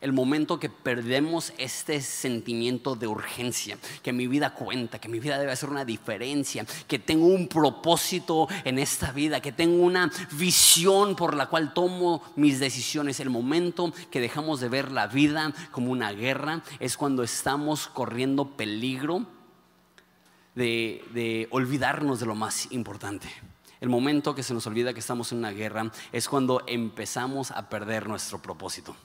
el 0.00 0.12
momento 0.12 0.58
que 0.58 0.68
perdemos 0.68 1.52
este 1.58 2.00
sentimiento 2.00 2.94
de 2.94 3.06
urgencia, 3.06 3.78
que 4.02 4.12
mi 4.12 4.26
vida 4.26 4.54
cuenta, 4.54 4.98
que 4.98 5.08
mi 5.08 5.20
vida 5.20 5.38
debe 5.38 5.52
hacer 5.52 5.70
una 5.70 5.84
diferencia, 5.84 6.66
que 6.86 6.98
tengo 6.98 7.26
un 7.26 7.48
propósito 7.48 8.48
en 8.64 8.78
esta 8.78 9.12
vida, 9.12 9.40
que 9.40 9.52
tengo 9.52 9.82
una 9.82 10.10
visión 10.32 11.16
por 11.16 11.34
la 11.34 11.46
cual 11.46 11.72
tomo 11.72 12.22
mis 12.36 12.60
decisiones. 12.60 13.20
El 13.20 13.30
momento 13.30 13.92
que 14.10 14.20
dejamos 14.20 14.60
de 14.60 14.68
ver 14.68 14.92
la 14.92 15.06
vida 15.06 15.52
como 15.70 15.90
una 15.90 16.12
guerra 16.12 16.62
es 16.80 16.96
cuando 16.96 17.22
estamos 17.22 17.88
corriendo 17.88 18.56
peligro 18.56 19.26
de, 20.54 21.04
de 21.12 21.48
olvidarnos 21.50 22.20
de 22.20 22.26
lo 22.26 22.34
más 22.34 22.70
importante. 22.72 23.28
El 23.80 23.90
momento 23.90 24.34
que 24.34 24.42
se 24.42 24.54
nos 24.54 24.66
olvida 24.66 24.94
que 24.94 25.00
estamos 25.00 25.32
en 25.32 25.38
una 25.38 25.50
guerra 25.50 25.90
es 26.12 26.28
cuando 26.28 26.62
empezamos 26.66 27.50
a 27.50 27.68
perder 27.68 28.08
nuestro 28.08 28.40
propósito. 28.40 28.96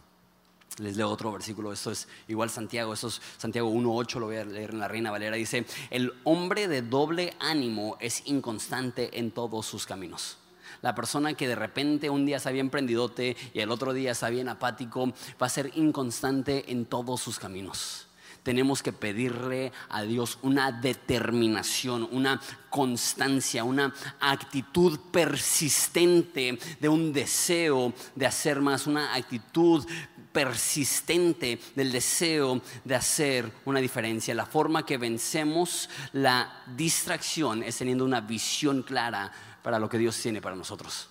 Les 0.82 0.98
leo 0.98 1.10
otro 1.10 1.32
versículo, 1.32 1.72
esto 1.72 1.91
es 1.91 2.08
igual 2.28 2.50
Santiago, 2.50 2.94
esto 2.94 3.08
es 3.08 3.22
Santiago 3.38 3.70
1.8, 3.70 4.20
lo 4.20 4.26
voy 4.26 4.38
a 4.38 4.46
leer 4.46 4.72
en 4.72 4.80
la 4.80 4.88
Reina 4.88 5.12
Valera, 5.12 5.36
dice, 5.36 5.65
el 5.91 6.12
hombre 6.24 6.67
de 6.67 6.82
doble 6.82 7.34
ánimo 7.39 7.98
es 8.00 8.24
inconstante 8.26 9.20
en 9.20 9.30
todos 9.30 9.65
sus 9.65 9.86
caminos. 9.86 10.38
La 10.82 10.96
persona 10.96 11.36
que 11.36 11.48
de 11.48 11.56
repente 11.56 12.10
un 12.10 12.26
día 12.26 12.38
está 12.38 12.50
bien 12.50 12.72
prendidote 12.72 13.38
y 13.54 13.60
el 13.60 13.70
otro 13.70 13.94
día 13.94 14.12
está 14.12 14.30
bien 14.30 14.50
apático 14.50 15.13
va 15.39 15.46
a 15.46 15.50
ser 15.50 15.72
inconstante 15.76 16.72
en 16.72 16.86
todos 16.86 17.22
sus 17.22 17.38
caminos 17.38 18.08
tenemos 18.43 18.82
que 18.82 18.93
pedirle 18.93 19.71
a 19.89 20.01
Dios 20.04 20.39
una 20.41 20.71
determinación, 20.71 22.08
una 22.12 22.41
constancia, 22.69 23.63
una 23.63 23.93
actitud 24.19 24.99
persistente 25.12 26.58
de 26.80 26.89
un 26.89 27.13
deseo 27.13 27.93
de 28.15 28.25
hacer 28.25 28.62
más, 28.62 28.88
una 28.88 29.13
actitud 29.13 29.86
persistente 30.32 31.60
del 31.75 31.91
deseo 31.91 32.62
de 32.84 32.95
hacer 32.95 33.51
una 33.65 33.80
diferencia. 33.80 34.34
La 34.34 34.45
forma 34.45 34.86
que 34.86 34.97
vencemos 34.97 35.89
la 36.13 36.63
distracción 36.75 37.63
es 37.63 37.77
teniendo 37.77 38.06
una 38.06 38.21
visión 38.21 38.84
clara 38.84 39.32
para 39.62 39.77
lo 39.77 39.89
que 39.89 39.97
Dios 39.97 40.19
tiene 40.19 40.41
para 40.41 40.56
nosotros. 40.56 41.10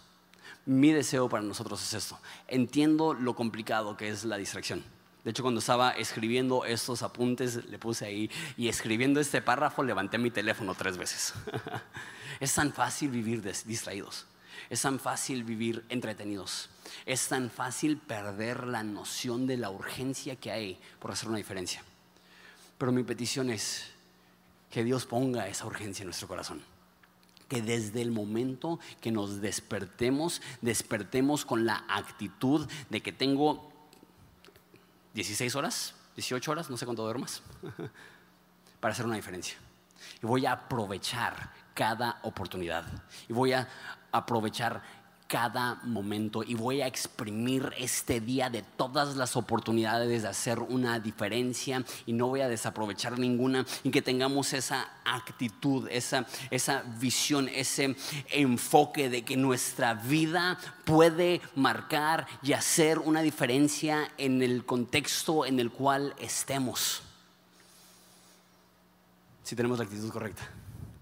Mi 0.66 0.92
deseo 0.92 1.28
para 1.28 1.42
nosotros 1.42 1.82
es 1.82 1.94
esto. 1.94 2.18
Entiendo 2.48 3.14
lo 3.14 3.34
complicado 3.34 3.96
que 3.96 4.08
es 4.08 4.24
la 4.24 4.36
distracción. 4.36 4.84
De 5.24 5.30
hecho, 5.30 5.42
cuando 5.42 5.61
estaba 5.61 5.90
escribiendo 5.90 6.64
estos 6.64 7.02
apuntes, 7.02 7.64
le 7.66 7.78
puse 7.78 8.06
ahí, 8.06 8.30
y 8.56 8.68
escribiendo 8.68 9.20
este 9.20 9.42
párrafo, 9.42 9.83
levanté 9.83 10.16
mi 10.16 10.30
teléfono 10.30 10.74
tres 10.74 10.96
veces. 10.96 11.35
es 12.40 12.54
tan 12.54 12.72
fácil 12.72 13.11
vivir 13.11 13.42
distraídos. 13.42 14.26
Es 14.70 14.83
tan 14.83 14.98
fácil 14.98 15.44
vivir 15.44 15.85
entretenidos. 15.88 16.70
Es 17.04 17.28
tan 17.28 17.50
fácil 17.50 17.98
perder 17.98 18.66
la 18.66 18.83
noción 18.83 19.46
de 19.46 19.56
la 19.56 19.70
urgencia 19.70 20.37
que 20.37 20.50
hay 20.50 20.78
por 20.98 21.11
hacer 21.11 21.28
una 21.28 21.38
diferencia. 21.38 21.83
Pero 22.78 22.92
mi 22.92 23.02
petición 23.02 23.50
es 23.50 23.88
que 24.70 24.85
Dios 24.85 25.04
ponga 25.04 25.48
esa 25.48 25.66
urgencia 25.66 26.02
en 26.02 26.06
nuestro 26.06 26.28
corazón. 26.28 26.62
Que 27.48 27.61
desde 27.61 28.00
el 28.00 28.11
momento 28.12 28.78
que 29.00 29.11
nos 29.11 29.40
despertemos, 29.40 30.40
despertemos 30.62 31.44
con 31.44 31.66
la 31.66 31.85
actitud 31.88 32.68
de 32.88 33.02
que 33.02 33.12
tengo 33.12 33.69
16 35.14 35.55
horas, 35.57 35.94
18 36.16 36.51
horas, 36.51 36.70
no 36.70 36.77
sé 36.77 36.85
cuánto 36.85 37.03
duermas, 37.03 37.42
para 38.81 38.92
hacer 38.92 39.07
una 39.07 39.16
diferencia. 39.16 39.57
Y 40.23 40.27
voy 40.27 40.46
a 40.46 40.53
aprovechar 40.53 41.53
cada 41.75 42.20
oportunidad. 42.23 42.85
Y 43.29 43.33
voy 43.33 43.53
a 43.53 43.68
aprovechar 44.12 44.83
cada 45.30 45.76
momento 45.84 46.42
y 46.42 46.54
voy 46.54 46.82
a 46.82 46.88
exprimir 46.88 47.72
este 47.78 48.20
día 48.20 48.50
de 48.50 48.62
todas 48.62 49.14
las 49.14 49.36
oportunidades 49.36 50.22
de 50.22 50.28
hacer 50.28 50.58
una 50.58 50.98
diferencia 50.98 51.84
y 52.04 52.12
no 52.12 52.26
voy 52.26 52.40
a 52.40 52.48
desaprovechar 52.48 53.16
ninguna 53.16 53.64
y 53.84 53.92
que 53.92 54.02
tengamos 54.02 54.52
esa 54.52 54.90
actitud, 55.04 55.86
esa, 55.88 56.26
esa 56.50 56.82
visión, 56.98 57.48
ese 57.48 57.94
enfoque 58.32 59.08
de 59.08 59.22
que 59.22 59.36
nuestra 59.36 59.94
vida 59.94 60.58
puede 60.84 61.40
marcar 61.54 62.26
y 62.42 62.52
hacer 62.52 62.98
una 62.98 63.22
diferencia 63.22 64.10
en 64.18 64.42
el 64.42 64.64
contexto 64.64 65.46
en 65.46 65.60
el 65.60 65.70
cual 65.70 66.12
estemos. 66.18 67.02
Si 69.44 69.54
tenemos 69.54 69.78
la 69.78 69.84
actitud 69.84 70.10
correcta 70.10 70.60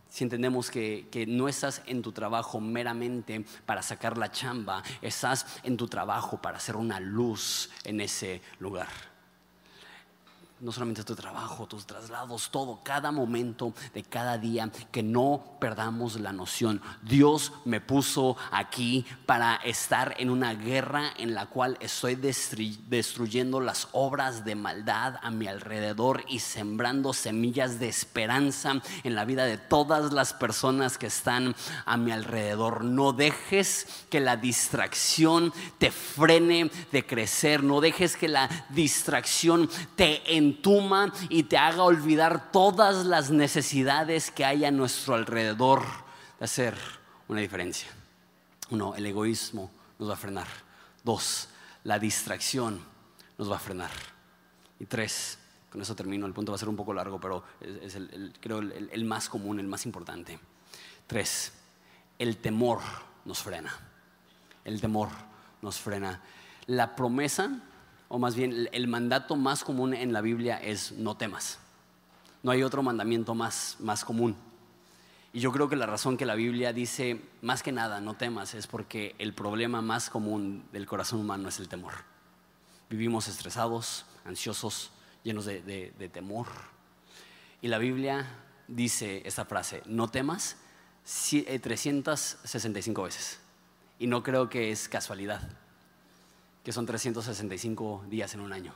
si 0.09 0.25
entendemos 0.25 0.71
que, 0.71 1.25
no 1.29 1.49
estás 1.49 1.83
en 1.87 2.03
tu 2.03 2.12
trabajo 2.12 2.61
meramente 2.61 3.44
para 3.66 3.83
sacar 3.83 4.16
la 4.18 4.31
chamba, 4.31 4.83
estás 5.03 5.47
en 5.62 5.77
tu 5.77 5.87
trabajo 5.88 6.40
para 6.40 6.57
hacer 6.59 6.77
una 6.77 7.01
luz 7.01 7.71
en 7.85 8.01
ese 8.01 8.40
lugar 8.59 8.88
no 10.61 10.73
solamente 10.73 11.05
tu 11.05 11.14
trabajo, 11.14 11.66
tus 11.66 11.87
traslados, 11.87 12.51
todo, 12.51 12.81
cada 12.83 13.12
momento 13.12 13.73
de 13.94 14.03
cada 14.03 14.38
día, 14.38 14.71
que 14.90 15.03
no 15.03 15.57
perdamos 15.61 16.18
la 16.18 16.33
noción. 16.33 16.81
Dios 17.03 17.53
me 17.64 17.81
puso 17.81 18.37
aquí 18.51 19.07
para 19.27 19.57
estar 19.57 20.14
en 20.18 20.31
una 20.31 20.55
guerra 20.55 21.12
en 21.16 21.35
la 21.35 21.47
cual 21.47 21.77
estoy 21.81 22.16
destruyendo 22.16 23.61
las 23.61 23.88
obras 23.92 24.44
de 24.44 24.55
maldad 24.55 25.16
a 25.23 25.31
mi 25.31 25.47
alrededor 25.47 26.25
y 26.29 26.40
sembrando 26.40 27.12
semillas 27.12 27.79
de 27.79 27.88
esperanza 27.88 28.81
en 29.05 29.14
la 29.14 29.25
vida 29.25 29.44
de 29.44 29.59
todas 29.59 30.12
las 30.12 30.33
personas 30.33 30.99
que 30.99 31.07
están 31.07 31.55
a 31.85 31.97
mi 31.97 32.11
alrededor. 32.11 32.85
No 32.85 33.12
dejes 33.12 33.87
que 34.11 34.21
la 34.21 34.37
distracción 34.37 35.53
te 35.79 35.90
frene 35.90 36.71
de 36.92 37.07
crecer, 37.07 37.62
no 37.62 37.81
dejes 37.81 38.16
que 38.16 38.29
la 38.29 38.49
distracción 38.71 39.68
te 39.97 40.37
entuma 40.48 41.12
y 41.28 41.44
te 41.44 41.56
haga 41.56 41.82
olvidar 41.82 42.50
todas 42.50 43.06
las 43.06 43.30
necesidades 43.30 44.30
que 44.30 44.44
hay 44.44 44.64
a 44.64 44.70
nuestro 44.70 45.14
alrededor 45.14 45.82
de 46.38 46.44
hacer 46.44 46.76
una 47.28 47.40
diferencia. 47.40 47.88
Uno, 48.70 48.94
el 48.94 49.06
egoísmo 49.06 49.70
nos 49.98 50.08
va 50.11 50.14
a 50.14 50.16
frenar. 50.16 50.46
Dos, 51.04 51.48
la 51.84 51.98
distracción 51.98 52.80
nos 53.37 53.50
va 53.50 53.56
a 53.56 53.61
frenar. 53.61 53.90
Y 54.80 54.87
tres, 54.87 55.38
con 55.70 55.80
eso 55.80 55.94
termino, 55.94 56.26
el 56.26 56.32
punto 56.32 56.52
va 56.52 56.56
a 56.56 56.58
ser 56.58 56.68
un 56.68 56.76
poco 56.76 56.92
largo, 56.94 57.20
pero 57.20 57.44
es, 57.61 57.94
el, 57.94 58.34
creo 58.40 58.58
el, 58.58 58.90
el 58.92 59.04
más 59.04 59.28
común, 59.28 59.61
el 59.61 59.66
más 59.66 59.87
importante. 59.87 60.38
Tres, 61.06 61.52
el 62.18 62.37
temor 62.38 62.80
nos 63.24 63.42
frena. 63.42 63.72
El 64.64 64.80
temor 64.80 65.08
nos 65.62 65.78
frena. 65.78 66.20
La 66.66 66.94
promesa 66.94 67.62
o 68.09 68.18
más 68.18 68.35
bien 68.35 68.68
el 68.73 68.88
mandato 68.88 69.37
más 69.37 69.64
común 69.64 69.94
en 69.94 70.12
la 70.12 70.21
Biblia 70.21 70.57
es 70.57 70.92
no 70.92 71.16
temas. 71.16 71.59
No 72.42 72.51
hay 72.51 72.62
otro 72.62 72.83
mandamiento 72.83 73.35
más, 73.35 73.77
más 73.81 74.05
común. 74.05 74.37
Y 75.33 75.40
yo 75.40 75.53
creo 75.53 75.68
que 75.68 75.77
la 75.77 75.87
razón 75.87 76.16
que 76.16 76.25
la 76.25 76.35
Biblia 76.35 76.73
dice, 76.73 77.21
más 77.42 77.62
que 77.62 77.71
nada, 77.71 78.01
no 78.01 78.14
temas, 78.14 78.55
es 78.55 78.66
porque 78.66 79.14
el 79.18 79.35
problema 79.35 79.83
más 79.83 80.09
común 80.09 80.64
del 80.73 80.87
corazón 80.87 81.21
humano 81.21 81.49
es 81.49 81.59
el 81.59 81.68
temor. 81.68 81.92
Vivimos 82.88 83.29
estresados, 83.29 84.07
ansiosos, 84.25 84.90
llenos 85.23 85.44
de, 85.44 85.61
de 85.62 86.09
temor. 86.09 86.47
Y 87.61 87.68
la 87.68 87.77
Biblia 87.77 88.27
dice 88.68 89.23
esta 89.27 89.44
frase, 89.44 89.83
no 89.85 90.09
temas, 90.09 90.57
365 91.05 93.01
eh, 93.01 93.05
veces. 93.05 93.40
Y 93.99 94.07
no 94.07 94.23
creo 94.23 94.49
que 94.49 94.71
es 94.71 94.88
casualidad 94.88 95.42
que 96.68 96.72
son 96.74 96.85
365 96.85 98.04
días 98.11 98.35
en 98.35 98.40
un 98.40 98.52
año. 98.52 98.74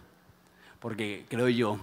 Porque 0.81 1.27
creo 1.29 1.51
yo 1.51 1.79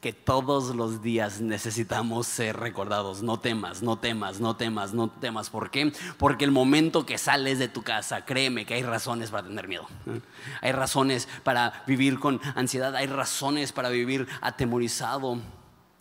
que 0.00 0.12
todos 0.12 0.74
los 0.74 1.04
días 1.04 1.40
necesitamos 1.40 2.26
ser 2.26 2.56
recordados. 2.56 3.22
No 3.22 3.38
temas, 3.38 3.80
no 3.80 3.96
temas, 3.96 4.40
no 4.40 4.56
temas, 4.56 4.92
no 4.92 5.08
temas. 5.08 5.50
¿Por 5.50 5.70
qué? 5.70 5.92
Porque 6.18 6.44
el 6.44 6.50
momento 6.50 7.06
que 7.06 7.16
sales 7.16 7.60
de 7.60 7.68
tu 7.68 7.84
casa, 7.84 8.24
créeme 8.24 8.66
que 8.66 8.74
hay 8.74 8.82
razones 8.82 9.30
para 9.30 9.46
tener 9.46 9.68
miedo. 9.68 9.86
Hay 10.62 10.72
razones 10.72 11.28
para 11.44 11.84
vivir 11.86 12.18
con 12.18 12.40
ansiedad, 12.56 12.96
hay 12.96 13.06
razones 13.06 13.70
para 13.70 13.88
vivir 13.88 14.26
atemorizado. 14.40 15.38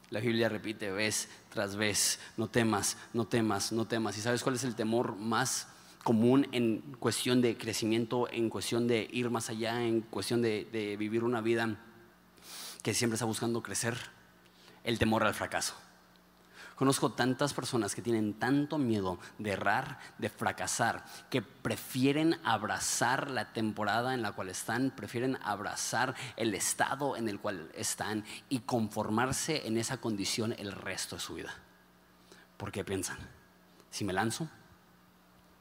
La 0.10 0.22
Biblia 0.22 0.50
repite 0.50 0.90
vez 0.90 1.30
tras 1.50 1.76
vez, 1.76 2.20
no 2.36 2.48
temas, 2.48 2.98
no 3.14 3.28
temas, 3.28 3.72
no 3.72 3.86
temas. 3.86 4.18
¿Y 4.18 4.22
sabes 4.22 4.42
cuál 4.42 4.56
es 4.56 4.64
el 4.64 4.74
temor 4.74 5.16
más 5.18 5.68
común 6.04 6.48
en 6.52 6.82
cuestión 7.00 7.42
de 7.42 7.58
crecimiento, 7.58 8.28
en 8.32 8.50
cuestión 8.50 8.88
de 8.88 9.08
ir 9.12 9.30
más 9.30 9.50
allá, 9.50 9.84
en 9.84 10.02
cuestión 10.02 10.42
de, 10.42 10.96
vivir 10.98 11.24
una 11.24 11.42
vida 11.42 11.78
que 12.82 12.94
siempre 12.94 13.16
está 13.16 13.26
buscando 13.26 13.62
crecer, 13.62 13.98
el 14.84 14.98
temor 14.98 15.24
al 15.24 15.34
fracaso. 15.34 15.76
Conozco 16.76 17.12
tantas 17.12 17.54
personas 17.54 17.94
que 17.94 18.02
tienen 18.02 18.34
tanto 18.34 18.80
miedo 18.80 19.20
de 19.38 19.52
errar, 19.52 20.00
de 20.18 20.30
fracasar, 20.30 21.06
que 21.30 21.44
prefieren 21.44 22.40
abrazar 22.44 23.30
la 23.30 23.54
temporada 23.54 24.16
en 24.16 24.24
la 24.24 24.32
cual 24.32 24.50
están, 24.50 24.90
prefieren 24.90 25.38
abrazar 25.44 26.16
el 26.38 26.56
estado 26.56 27.16
en 27.18 27.30
el 27.30 27.40
cual 27.40 27.70
están 27.76 28.26
y 28.50 28.62
conformarse 28.62 29.68
en 29.68 29.78
esa 29.78 29.98
condición 29.98 30.56
el 30.58 30.72
resto 30.72 31.18
de 31.18 31.22
su 31.22 31.36
vida. 31.36 31.54
¿Por 32.58 32.72
qué 32.72 32.84
piensan? 32.84 33.20
Si 33.92 34.04
me 34.04 34.14
lanzo, 34.14 34.50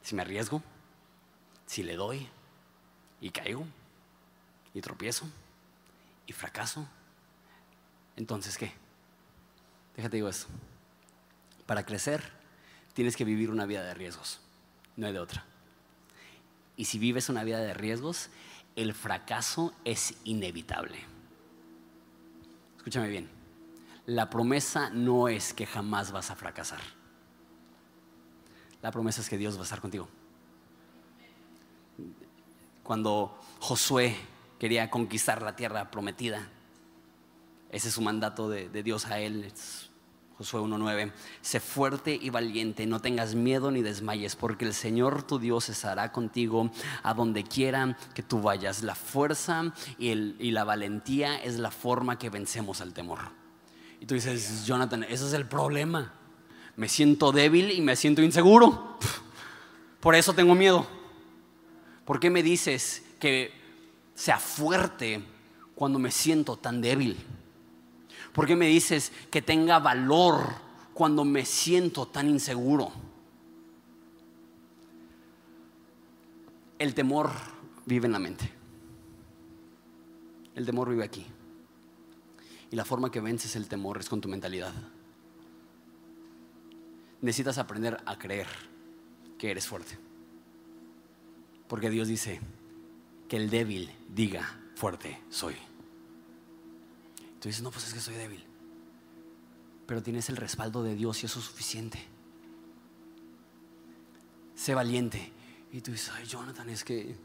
si 0.03 0.15
me 0.15 0.21
arriesgo, 0.21 0.61
si 1.65 1.83
le 1.83 1.95
doy 1.95 2.27
y 3.19 3.29
caigo 3.29 3.65
y 4.73 4.81
tropiezo 4.81 5.27
y 6.25 6.33
fracaso, 6.33 6.87
entonces 8.15 8.57
¿qué? 8.57 8.73
Déjate 9.95 10.17
digo 10.17 10.29
esto. 10.29 10.47
Para 11.65 11.85
crecer 11.85 12.23
tienes 12.93 13.15
que 13.15 13.25
vivir 13.25 13.49
una 13.49 13.65
vida 13.65 13.83
de 13.83 13.93
riesgos, 13.93 14.39
no 14.95 15.07
hay 15.07 15.13
de 15.13 15.19
otra. 15.19 15.45
Y 16.75 16.85
si 16.85 16.97
vives 16.99 17.29
una 17.29 17.43
vida 17.43 17.59
de 17.59 17.73
riesgos, 17.73 18.29
el 18.75 18.93
fracaso 18.93 19.73
es 19.85 20.15
inevitable. 20.23 20.99
Escúchame 22.77 23.09
bien, 23.09 23.29
la 24.07 24.29
promesa 24.29 24.89
no 24.89 25.27
es 25.27 25.53
que 25.53 25.67
jamás 25.67 26.11
vas 26.11 26.31
a 26.31 26.35
fracasar 26.35 27.00
la 28.81 28.91
promesa 28.91 29.21
es 29.21 29.29
que 29.29 29.37
Dios 29.37 29.55
va 29.57 29.61
a 29.61 29.63
estar 29.63 29.81
contigo. 29.81 30.07
Cuando 32.83 33.39
Josué 33.59 34.15
quería 34.61 34.91
conquistar 34.91 35.41
la 35.41 35.55
tierra 35.55 35.89
prometida. 35.89 36.47
Ese 37.71 37.87
es 37.87 37.95
su 37.95 38.01
mandato 38.03 38.47
de, 38.47 38.69
Dios 38.83 39.07
a 39.07 39.17
él. 39.17 39.51
Josué 40.37 40.61
1.9. 40.61 41.11
Sé 41.41 41.59
fuerte 41.59 42.19
y 42.21 42.29
valiente, 42.29 42.85
no 42.85 42.99
tengas 42.99 43.33
miedo 43.33 43.71
ni 43.71 43.81
desmayes, 43.81 44.35
porque 44.35 44.65
el 44.65 44.75
Señor 44.75 45.23
tu 45.23 45.39
Dios 45.39 45.69
estará 45.69 46.11
contigo 46.11 46.69
a 47.01 47.15
donde 47.15 47.43
quiera 47.43 47.97
que 48.13 48.21
tú 48.21 48.39
vayas. 48.39 48.83
La 48.83 48.93
fuerza 48.93 49.73
y, 49.97 50.09
y 50.09 50.51
la 50.51 50.63
valentía 50.63 51.41
es 51.41 51.57
la 51.57 51.71
forma 51.71 52.19
que 52.19 52.29
vencemos 52.29 52.81
al 52.81 52.93
temor. 52.93 53.19
Y 53.99 54.05
tú 54.05 54.13
dices, 54.13 54.63
Jonathan, 54.67 55.05
ese 55.05 55.25
es 55.25 55.33
el 55.33 55.47
problema. 55.47 56.13
Me 56.81 56.89
siento 56.89 57.31
débil 57.31 57.69
y 57.69 57.79
me 57.79 57.95
siento 57.95 58.23
inseguro. 58.23 58.97
Por 59.99 60.15
eso 60.15 60.33
tengo 60.33 60.55
miedo. 60.55 60.87
¿Por 62.05 62.19
qué 62.19 62.31
me 62.31 62.41
dices 62.41 63.03
que 63.19 63.51
sea 64.15 64.39
fuerte 64.39 65.23
cuando 65.75 65.99
me 65.99 66.09
siento 66.09 66.57
tan 66.57 66.81
débil? 66.81 67.23
¿Por 68.33 68.47
qué 68.47 68.55
me 68.55 68.65
dices 68.65 69.11
que 69.29 69.43
tenga 69.43 69.77
valor 69.77 70.41
cuando 70.95 71.23
me 71.23 71.45
siento 71.45 72.07
tan 72.07 72.27
inseguro? 72.27 72.91
El 76.79 76.95
temor 76.95 77.29
vive 77.85 78.07
en 78.07 78.11
la 78.11 78.17
mente. 78.17 78.51
El 80.55 80.65
temor 80.65 80.89
vive 80.89 81.03
aquí. 81.03 81.27
Y 82.71 82.75
la 82.75 82.85
forma 82.85 83.11
que 83.11 83.21
vences 83.21 83.55
el 83.55 83.67
temor 83.67 83.99
es 83.99 84.09
con 84.09 84.19
tu 84.19 84.27
mentalidad. 84.27 84.73
Necesitas 87.21 87.57
aprender 87.57 88.01
a 88.05 88.17
creer 88.17 88.47
que 89.37 89.51
eres 89.51 89.67
fuerte. 89.67 89.97
Porque 91.67 91.89
Dios 91.89 92.07
dice 92.07 92.41
que 93.27 93.37
el 93.37 93.49
débil 93.49 93.91
diga 94.13 94.59
fuerte 94.75 95.21
soy. 95.29 95.55
Tú 97.39 97.47
dices, 97.47 97.63
no, 97.63 97.71
pues 97.71 97.87
es 97.87 97.93
que 97.93 97.99
soy 97.99 98.15
débil. 98.15 98.43
Pero 99.87 100.03
tienes 100.03 100.29
el 100.29 100.37
respaldo 100.37 100.83
de 100.83 100.95
Dios 100.95 101.23
y 101.23 101.25
eso 101.25 101.39
es 101.39 101.45
suficiente. 101.45 101.99
Sé 104.55 104.75
valiente. 104.75 105.31
Y 105.71 105.81
tú 105.81 105.91
dices, 105.91 106.11
ay, 106.13 106.25
Jonathan, 106.25 106.69
es 106.69 106.83
que 106.83 107.15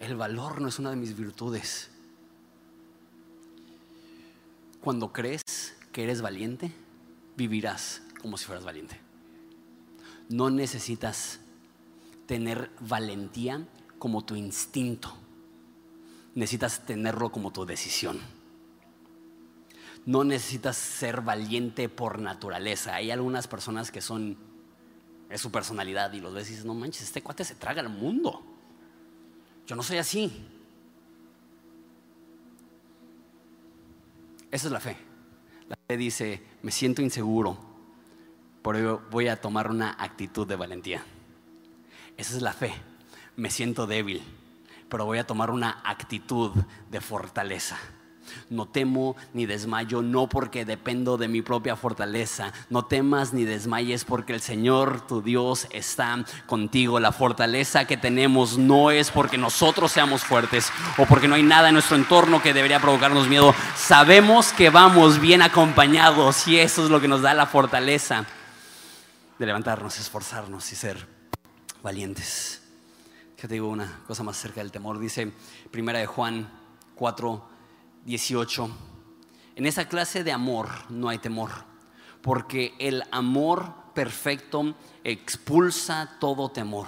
el 0.00 0.16
valor 0.16 0.60
no 0.60 0.68
es 0.68 0.78
una 0.78 0.90
de 0.90 0.96
mis 0.96 1.16
virtudes. 1.16 1.90
Cuando 4.80 5.12
crees 5.12 5.42
que 5.92 6.04
eres 6.04 6.20
valiente, 6.20 6.72
vivirás 7.36 8.02
como 8.26 8.36
si 8.36 8.44
fueras 8.44 8.64
valiente. 8.64 9.00
No 10.28 10.50
necesitas 10.50 11.38
tener 12.26 12.72
valentía 12.80 13.64
como 14.00 14.24
tu 14.24 14.34
instinto. 14.34 15.16
Necesitas 16.34 16.84
tenerlo 16.84 17.30
como 17.30 17.52
tu 17.52 17.64
decisión. 17.64 18.18
No 20.06 20.24
necesitas 20.24 20.76
ser 20.76 21.20
valiente 21.20 21.88
por 21.88 22.18
naturaleza. 22.18 22.96
Hay 22.96 23.12
algunas 23.12 23.46
personas 23.46 23.92
que 23.92 24.00
son, 24.00 24.36
es 25.30 25.40
su 25.40 25.52
personalidad 25.52 26.12
y 26.12 26.20
los 26.20 26.34
ves 26.34 26.48
y 26.48 26.50
dices, 26.50 26.64
no 26.64 26.74
manches, 26.74 27.02
este 27.02 27.22
cuate 27.22 27.44
se 27.44 27.54
traga 27.54 27.80
al 27.80 27.90
mundo. 27.90 28.42
Yo 29.68 29.76
no 29.76 29.84
soy 29.84 29.98
así. 29.98 30.32
Esa 34.50 34.66
es 34.66 34.72
la 34.72 34.80
fe. 34.80 34.96
La 35.68 35.78
fe 35.86 35.96
dice, 35.96 36.42
me 36.62 36.72
siento 36.72 37.02
inseguro, 37.02 37.65
pero 38.66 39.00
voy 39.12 39.28
a 39.28 39.40
tomar 39.40 39.70
una 39.70 39.94
actitud 39.96 40.44
de 40.44 40.56
valentía. 40.56 41.00
Esa 42.16 42.34
es 42.34 42.42
la 42.42 42.52
fe. 42.52 42.74
Me 43.36 43.48
siento 43.48 43.86
débil, 43.86 44.24
pero 44.88 45.04
voy 45.04 45.18
a 45.18 45.26
tomar 45.26 45.52
una 45.52 45.82
actitud 45.84 46.50
de 46.90 47.00
fortaleza. 47.00 47.78
No 48.50 48.66
temo 48.66 49.14
ni 49.32 49.46
desmayo, 49.46 50.02
no 50.02 50.28
porque 50.28 50.64
dependo 50.64 51.16
de 51.16 51.28
mi 51.28 51.42
propia 51.42 51.76
fortaleza. 51.76 52.52
No 52.68 52.84
temas 52.84 53.32
ni 53.32 53.44
desmayes 53.44 54.04
porque 54.04 54.32
el 54.32 54.40
Señor, 54.40 55.06
tu 55.06 55.22
Dios, 55.22 55.68
está 55.70 56.24
contigo. 56.46 56.98
La 56.98 57.12
fortaleza 57.12 57.84
que 57.84 57.96
tenemos 57.96 58.58
no 58.58 58.90
es 58.90 59.12
porque 59.12 59.38
nosotros 59.38 59.92
seamos 59.92 60.24
fuertes 60.24 60.72
o 60.98 61.06
porque 61.06 61.28
no 61.28 61.36
hay 61.36 61.44
nada 61.44 61.68
en 61.68 61.74
nuestro 61.74 61.96
entorno 61.96 62.42
que 62.42 62.52
debería 62.52 62.80
provocarnos 62.80 63.28
miedo. 63.28 63.54
Sabemos 63.76 64.52
que 64.52 64.70
vamos 64.70 65.20
bien 65.20 65.40
acompañados 65.40 66.48
y 66.48 66.58
eso 66.58 66.82
es 66.82 66.90
lo 66.90 67.00
que 67.00 67.06
nos 67.06 67.22
da 67.22 67.32
la 67.32 67.46
fortaleza 67.46 68.26
de 69.38 69.46
levantarnos, 69.46 69.98
esforzarnos 69.98 70.70
y 70.72 70.76
ser 70.76 71.06
valientes. 71.82 72.62
Que 73.36 73.46
te 73.46 73.54
digo 73.54 73.68
una 73.68 74.02
cosa 74.06 74.22
más 74.22 74.36
cerca 74.36 74.60
del 74.60 74.72
temor. 74.72 74.98
Dice 74.98 75.32
Primera 75.70 75.98
de 75.98 76.06
Juan 76.06 76.50
4, 76.94 77.48
18. 78.04 78.70
En 79.56 79.66
esa 79.66 79.88
clase 79.88 80.24
de 80.24 80.32
amor 80.32 80.68
no 80.88 81.08
hay 81.08 81.18
temor, 81.18 81.50
porque 82.22 82.74
el 82.78 83.02
amor 83.10 83.74
perfecto 83.94 84.74
expulsa 85.04 86.16
todo 86.20 86.50
temor. 86.50 86.86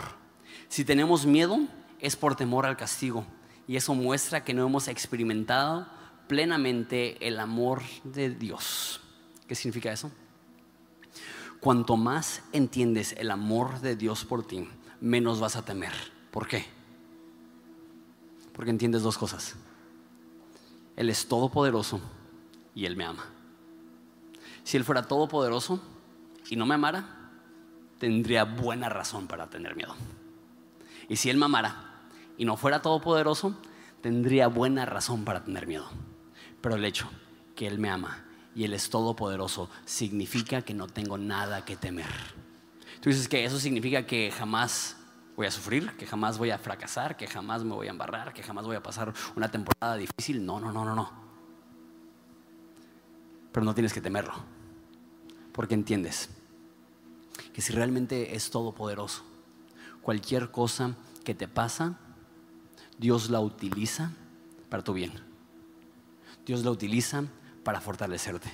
Si 0.68 0.84
tenemos 0.84 1.26
miedo, 1.26 1.58
es 2.00 2.16
por 2.16 2.36
temor 2.36 2.66
al 2.66 2.76
castigo, 2.76 3.26
y 3.66 3.76
eso 3.76 3.94
muestra 3.94 4.44
que 4.44 4.54
no 4.54 4.66
hemos 4.66 4.88
experimentado 4.88 5.86
plenamente 6.28 7.26
el 7.26 7.40
amor 7.40 7.82
de 8.04 8.30
Dios. 8.30 9.00
¿Qué 9.46 9.54
significa 9.54 9.90
eso? 9.90 10.10
Cuanto 11.60 11.96
más 11.96 12.42
entiendes 12.52 13.14
el 13.18 13.30
amor 13.30 13.80
de 13.80 13.96
Dios 13.96 14.24
por 14.24 14.46
ti, 14.46 14.68
menos 15.00 15.40
vas 15.40 15.56
a 15.56 15.64
temer. 15.64 15.92
¿Por 16.30 16.46
qué? 16.46 16.64
Porque 18.52 18.70
entiendes 18.70 19.02
dos 19.02 19.18
cosas. 19.18 19.56
Él 20.96 21.10
es 21.10 21.26
todopoderoso 21.26 22.00
y 22.74 22.86
Él 22.86 22.96
me 22.96 23.04
ama. 23.04 23.24
Si 24.62 24.76
Él 24.76 24.84
fuera 24.84 25.02
todopoderoso 25.02 25.80
y 26.48 26.56
no 26.56 26.66
me 26.66 26.74
amara, 26.74 27.30
tendría 27.98 28.44
buena 28.44 28.88
razón 28.88 29.26
para 29.26 29.48
tener 29.48 29.74
miedo. 29.74 29.94
Y 31.08 31.16
si 31.16 31.30
Él 31.30 31.38
me 31.38 31.46
amara 31.46 32.02
y 32.36 32.44
no 32.44 32.56
fuera 32.56 32.82
todopoderoso, 32.82 33.56
tendría 34.00 34.46
buena 34.46 34.86
razón 34.86 35.24
para 35.24 35.42
tener 35.42 35.66
miedo. 35.66 35.88
Pero 36.60 36.76
el 36.76 36.84
hecho 36.84 37.08
que 37.56 37.66
Él 37.66 37.78
me 37.78 37.90
ama 37.90 38.27
y 38.54 38.64
Él 38.64 38.74
es 38.74 38.90
todopoderoso 38.90 39.70
significa 39.84 40.62
que 40.62 40.74
no 40.74 40.86
tengo 40.86 41.18
nada 41.18 41.64
que 41.64 41.76
temer. 41.76 42.06
Tú 43.00 43.10
dices 43.10 43.28
que 43.28 43.44
eso 43.44 43.58
significa 43.58 44.06
que 44.06 44.30
jamás 44.30 44.96
voy 45.36 45.46
a 45.46 45.50
sufrir, 45.50 45.92
que 45.96 46.06
jamás 46.06 46.36
voy 46.36 46.50
a 46.50 46.58
fracasar, 46.58 47.16
que 47.16 47.28
jamás 47.28 47.62
me 47.62 47.74
voy 47.74 47.86
a 47.86 47.90
embarrar, 47.90 48.32
que 48.32 48.42
jamás 48.42 48.66
voy 48.66 48.74
a 48.74 48.82
pasar 48.82 49.14
una 49.36 49.48
temporada 49.48 49.96
difícil. 49.96 50.44
No, 50.44 50.58
no, 50.58 50.72
no, 50.72 50.84
no, 50.84 50.96
no. 50.96 51.10
Pero 53.52 53.64
no 53.64 53.74
tienes 53.74 53.92
que 53.92 54.00
temerlo, 54.00 54.34
porque 55.52 55.74
entiendes 55.74 56.28
que 57.52 57.62
si 57.62 57.72
realmente 57.72 58.34
es 58.34 58.50
todopoderoso, 58.50 59.22
cualquier 60.02 60.50
cosa 60.50 60.96
que 61.24 61.34
te 61.34 61.46
pasa, 61.46 61.98
Dios 62.98 63.30
la 63.30 63.40
utiliza 63.40 64.10
para 64.68 64.82
tu 64.82 64.92
bien. 64.92 65.12
Dios 66.44 66.64
la 66.64 66.70
utiliza 66.70 67.24
para 67.68 67.82
fortalecerte. 67.82 68.50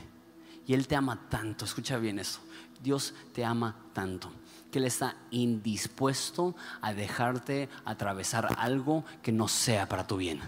Y 0.66 0.74
Él 0.74 0.88
te 0.88 0.96
ama 0.96 1.28
tanto, 1.30 1.64
escucha 1.64 1.98
bien 1.98 2.18
eso. 2.18 2.40
Dios 2.82 3.14
te 3.32 3.44
ama 3.44 3.76
tanto 3.92 4.28
que 4.72 4.80
Él 4.80 4.86
está 4.86 5.16
indispuesto 5.30 6.56
a 6.80 6.92
dejarte 6.92 7.68
atravesar 7.84 8.48
algo 8.58 9.04
que 9.22 9.30
no 9.30 9.46
sea 9.46 9.88
para 9.88 10.04
tu 10.04 10.16
bien. 10.16 10.40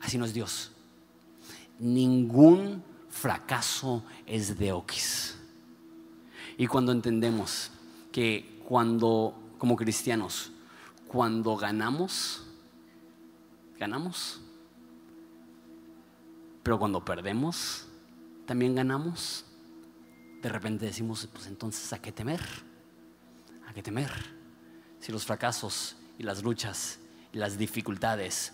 Así 0.00 0.16
no 0.16 0.24
es 0.24 0.32
Dios. 0.32 0.72
Ningún 1.78 2.82
fracaso 3.10 4.02
es 4.24 4.58
de 4.58 4.72
Oquis. 4.72 5.36
Y 6.56 6.66
cuando 6.66 6.92
entendemos 6.92 7.72
que 8.10 8.58
cuando, 8.66 9.34
como 9.58 9.76
cristianos, 9.76 10.50
cuando 11.08 11.58
ganamos, 11.58 12.42
ganamos. 13.78 14.40
Pero 16.62 16.78
cuando 16.78 17.04
perdemos, 17.04 17.86
también 18.46 18.74
ganamos. 18.74 19.44
De 20.42 20.48
repente 20.48 20.86
decimos, 20.86 21.28
pues 21.32 21.46
entonces, 21.46 21.92
¿a 21.92 22.00
qué 22.00 22.12
temer? 22.12 22.40
¿A 23.66 23.72
qué 23.72 23.82
temer? 23.82 24.10
Si 24.98 25.12
los 25.12 25.24
fracasos 25.24 25.96
y 26.18 26.22
las 26.22 26.42
luchas 26.42 26.98
y 27.32 27.38
las 27.38 27.58
dificultades 27.58 28.52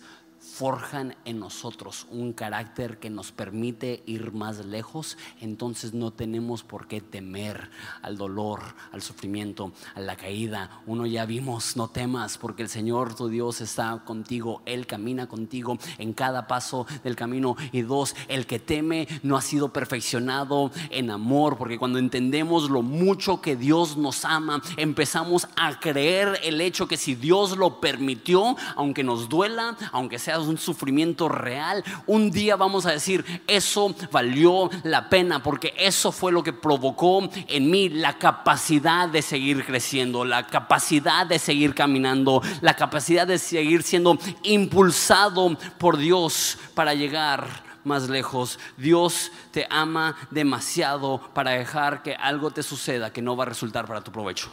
forjan 0.57 1.15
en 1.25 1.39
nosotros 1.39 2.07
un 2.09 2.33
carácter 2.33 2.97
que 2.97 3.11
nos 3.11 3.31
permite 3.31 4.01
ir 4.07 4.31
más 4.31 4.65
lejos, 4.65 5.15
entonces 5.39 5.93
no 5.93 6.11
tenemos 6.11 6.63
por 6.63 6.87
qué 6.87 6.99
temer 6.99 7.69
al 8.01 8.17
dolor, 8.17 8.61
al 8.91 9.03
sufrimiento, 9.03 9.71
a 9.93 9.99
la 9.99 10.15
caída. 10.15 10.81
Uno 10.87 11.05
ya 11.05 11.27
vimos, 11.27 11.77
no 11.77 11.89
temas, 11.89 12.39
porque 12.39 12.63
el 12.63 12.69
Señor 12.69 13.13
tu 13.13 13.27
Dios 13.27 13.61
está 13.61 14.01
contigo, 14.03 14.63
Él 14.65 14.87
camina 14.87 15.27
contigo 15.27 15.77
en 15.99 16.13
cada 16.13 16.47
paso 16.47 16.87
del 17.03 17.15
camino. 17.15 17.55
Y 17.71 17.81
dos, 17.81 18.15
el 18.27 18.47
que 18.47 18.57
teme 18.57 19.07
no 19.21 19.37
ha 19.37 19.41
sido 19.41 19.71
perfeccionado 19.71 20.71
en 20.89 21.11
amor, 21.11 21.57
porque 21.57 21.77
cuando 21.77 21.99
entendemos 21.99 22.71
lo 22.71 22.81
mucho 22.81 23.41
que 23.41 23.55
Dios 23.55 23.95
nos 23.95 24.25
ama, 24.25 24.63
empezamos 24.75 25.47
a 25.55 25.79
creer 25.79 26.39
el 26.43 26.61
hecho 26.61 26.87
que 26.87 26.97
si 26.97 27.13
Dios 27.13 27.55
lo 27.55 27.79
permitió, 27.79 28.55
aunque 28.75 29.03
nos 29.03 29.29
duela, 29.29 29.77
aunque 29.91 30.17
sea 30.17 30.46
un 30.47 30.57
sufrimiento 30.57 31.29
real, 31.29 31.83
un 32.05 32.31
día 32.31 32.55
vamos 32.55 32.85
a 32.85 32.91
decir, 32.91 33.23
eso 33.47 33.93
valió 34.11 34.69
la 34.83 35.09
pena, 35.09 35.43
porque 35.43 35.73
eso 35.77 36.11
fue 36.11 36.31
lo 36.31 36.43
que 36.43 36.53
provocó 36.53 37.29
en 37.47 37.69
mí 37.69 37.89
la 37.89 38.17
capacidad 38.17 39.07
de 39.09 39.21
seguir 39.21 39.65
creciendo, 39.65 40.25
la 40.25 40.47
capacidad 40.47 41.25
de 41.25 41.39
seguir 41.39 41.75
caminando, 41.75 42.41
la 42.61 42.75
capacidad 42.75 43.27
de 43.27 43.37
seguir 43.37 43.83
siendo 43.83 44.17
impulsado 44.43 45.57
por 45.77 45.97
Dios 45.97 46.57
para 46.73 46.93
llegar 46.93 47.67
más 47.83 48.09
lejos. 48.09 48.59
Dios 48.77 49.31
te 49.51 49.65
ama 49.69 50.15
demasiado 50.29 51.21
para 51.33 51.51
dejar 51.51 52.03
que 52.03 52.13
algo 52.13 52.51
te 52.51 52.63
suceda 52.63 53.11
que 53.11 53.21
no 53.21 53.35
va 53.35 53.43
a 53.45 53.47
resultar 53.47 53.87
para 53.87 54.01
tu 54.01 54.11
provecho. 54.11 54.51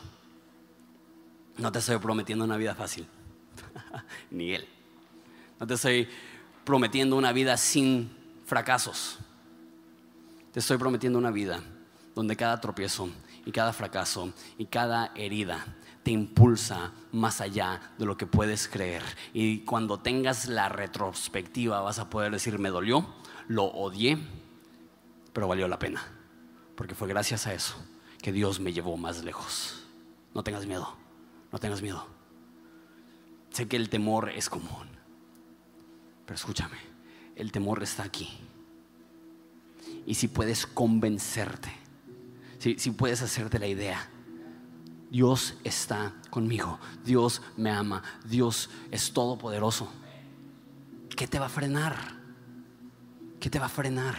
No 1.59 1.71
te 1.71 1.79
estoy 1.79 1.99
prometiendo 1.99 2.45
una 2.45 2.57
vida 2.57 2.75
fácil, 2.75 3.07
ni 4.31 4.55
Él. 4.55 4.69
No 5.65 5.69
te 5.69 5.75
estoy 5.77 6.07
prometiendo 6.67 7.17
una 7.17 7.33
vida 7.33 7.57
sin 7.57 8.15
fracasos. 8.45 9.17
Te 10.53 10.61
estoy 10.61 10.77
prometiendo 10.77 11.19
una 11.19 11.31
vida 11.31 11.63
donde 12.15 12.37
cada 12.37 12.61
tropiezo 12.61 13.09
y 13.47 13.51
cada 13.51 13.73
fracaso 13.73 14.31
y 14.59 14.67
cada 14.67 15.11
herida 15.15 15.65
te 16.03 16.11
impulsa 16.11 16.93
más 17.13 17.41
allá 17.41 17.81
de 17.97 18.05
lo 18.05 18.19
que 18.19 18.27
puedes 18.27 18.69
creer. 18.69 19.03
Y 19.33 19.61
cuando 19.61 20.01
tengas 20.01 20.49
la 20.49 20.69
retrospectiva 20.69 21.81
vas 21.81 21.99
a 21.99 22.11
poder 22.11 22.33
decir, 22.33 22.59
me 22.59 22.69
dolió, 22.69 23.07
lo 23.49 23.65
odié, 23.65 24.19
pero 25.33 25.49
valió 25.49 25.67
la 25.67 25.79
pena. 25.79 26.03
Porque 26.75 26.95
fue 26.95 27.09
gracias 27.09 27.47
a 27.47 27.55
eso 27.55 27.75
que 28.21 28.33
Dios 28.33 28.61
me 28.61 28.75
llevó 28.75 28.99
más 28.99 29.25
lejos. 29.25 29.83
No 30.35 30.45
tengas 30.45 30.67
miedo, 30.67 30.95
no 31.51 31.59
tengas 31.59 31.81
miedo. 31.81 32.07
Sé 33.49 33.67
que 33.67 33.77
el 33.77 33.89
temor 33.89 34.29
es 34.29 34.51
común. 34.51 34.94
Pero 36.25 36.35
escúchame, 36.35 36.79
el 37.37 37.53
temor 37.53 37.83
está 37.83 38.05
aquí. 38.05 38.29
Y 40.07 40.15
si 40.15 40.29
puedes 40.29 40.67
convencerte, 40.67 41.73
si, 42.59 42.79
si 42.79 42.91
puedes 42.91 43.23
hacerte 43.23 43.59
la 43.59 43.67
idea, 43.67 44.09
Dios 45.11 45.55
está 45.65 46.15
conmigo, 46.31 46.79
Dios 47.05 47.43
me 47.57 47.71
ama, 47.71 48.03
Dios 48.25 48.71
es 48.91 49.13
todopoderoso. 49.13 49.89
¿Qué 51.15 51.29
te 51.29 51.39
va 51.39 51.47
a 51.47 51.51
frenar? 51.51 51.97
¿Qué 53.39 53.51
te 53.51 53.59
va 53.59 53.67
a 53.67 53.69
frenar? 53.69 54.17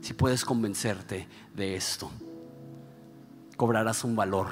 Si 0.00 0.14
puedes 0.14 0.44
convencerte 0.44 1.28
de 1.54 1.76
esto, 1.76 2.10
cobrarás 3.56 4.02
un 4.04 4.16
valor, 4.16 4.48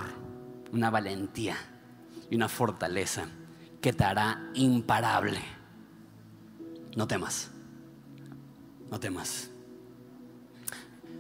una 0.73 0.89
valentía 0.89 1.57
y 2.31 2.37
una 2.37 2.49
fortaleza 2.49 3.27
que 3.81 3.93
te 3.93 4.05
hará 4.05 4.51
imparable 4.55 5.41
no 6.97 7.07
temas. 7.07 7.51
No 8.91 8.99
temas. 8.99 9.51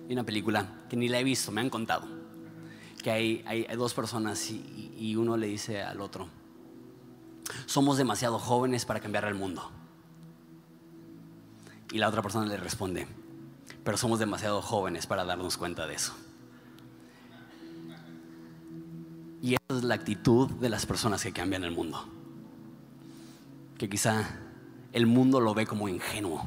Hay 0.07 0.13
una 0.13 0.25
película 0.25 0.85
que 0.89 0.97
ni 0.97 1.09
la 1.09 1.21
he 1.21 1.25
visto, 1.25 1.53
me 1.53 1.61
han 1.61 1.71
contado. 1.71 2.07
Que 3.03 3.11
hay, 3.11 3.45
hay, 3.47 3.65
dos 3.77 3.95
personas 3.95 4.51
y, 4.51 4.95
y 4.99 5.17
uno 5.17 5.37
le 5.37 5.47
dice 5.47 5.83
al 5.83 6.01
otro, 6.01 6.29
somos 7.67 7.97
demasiado 7.97 8.39
jóvenes 8.39 8.85
para 8.85 9.01
cambiar 9.01 9.25
el 9.25 9.35
mundo. 9.35 9.71
Y 11.93 11.99
la 11.99 12.09
otra 12.09 12.23
persona 12.23 12.47
le 12.47 12.57
responde, 12.57 13.07
pero 13.85 13.97
somos 13.97 14.19
demasiado 14.19 14.61
jóvenes 14.63 15.07
para 15.07 15.25
darnos 15.25 15.57
cuenta 15.57 15.87
de 15.87 15.95
eso. 15.95 16.15
Y 19.43 19.55
esa 19.55 19.79
es 19.79 19.85
la 19.85 19.95
actitud 19.95 20.51
de 20.51 20.69
las 20.69 20.85
personas 20.87 21.23
que 21.23 21.33
cambian 21.33 21.65
el 21.65 21.71
mundo. 21.71 22.05
Que 23.79 23.89
quizá 23.89 24.29
el 24.93 25.07
mundo 25.07 25.41
lo 25.41 25.55
ve 25.55 25.67
como 25.67 25.89
ingenuo. 25.89 26.47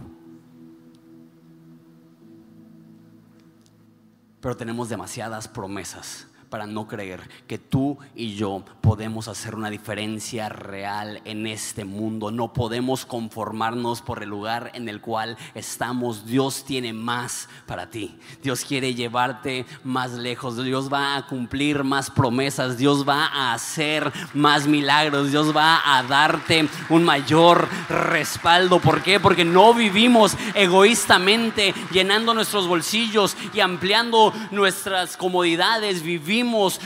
Pero 4.42 4.58
tenemos 4.58 4.90
demasiadas 4.90 5.48
promesas 5.48 6.28
para 6.54 6.68
no 6.68 6.88
creer 6.88 7.20
que 7.48 7.58
tú 7.58 7.98
y 8.14 8.36
yo 8.36 8.64
podemos 8.80 9.28
hacer 9.28 9.56
una 9.56 9.72
diferencia 9.72 10.50
real 10.50 11.20
en 11.26 11.48
este 11.48 11.84
mundo. 11.84 12.30
No 12.30 12.54
podemos 12.54 13.08
conformarnos 13.08 14.04
por 14.04 14.22
el 14.22 14.30
lugar 14.30 14.70
en 14.76 14.88
el 14.88 15.02
cual 15.02 15.36
estamos. 15.56 16.28
Dios 16.28 16.64
tiene 16.64 16.94
más 16.94 17.50
para 17.66 17.90
ti. 17.90 18.20
Dios 18.44 18.66
quiere 18.66 18.94
llevarte 18.94 19.66
más 19.84 20.12
lejos. 20.12 20.64
Dios 20.64 20.94
va 20.94 21.16
a 21.16 21.26
cumplir 21.26 21.84
más 21.84 22.12
promesas. 22.12 22.78
Dios 22.78 23.04
va 23.10 23.26
a 23.26 23.56
hacer 23.56 24.14
más 24.36 24.68
milagros. 24.68 25.32
Dios 25.32 25.58
va 25.58 25.82
a 25.84 26.04
darte 26.04 26.70
un 26.90 27.04
mayor 27.04 27.68
respaldo. 27.90 28.80
¿Por 28.80 29.02
qué? 29.02 29.20
Porque 29.20 29.44
no 29.44 29.74
vivimos 29.74 30.38
egoístamente 30.54 31.74
llenando 31.92 32.36
nuestros 32.36 32.68
bolsillos 32.68 33.36
y 33.56 33.60
ampliando 33.60 34.32
nuestras 34.52 35.18
comodidades. 35.18 36.04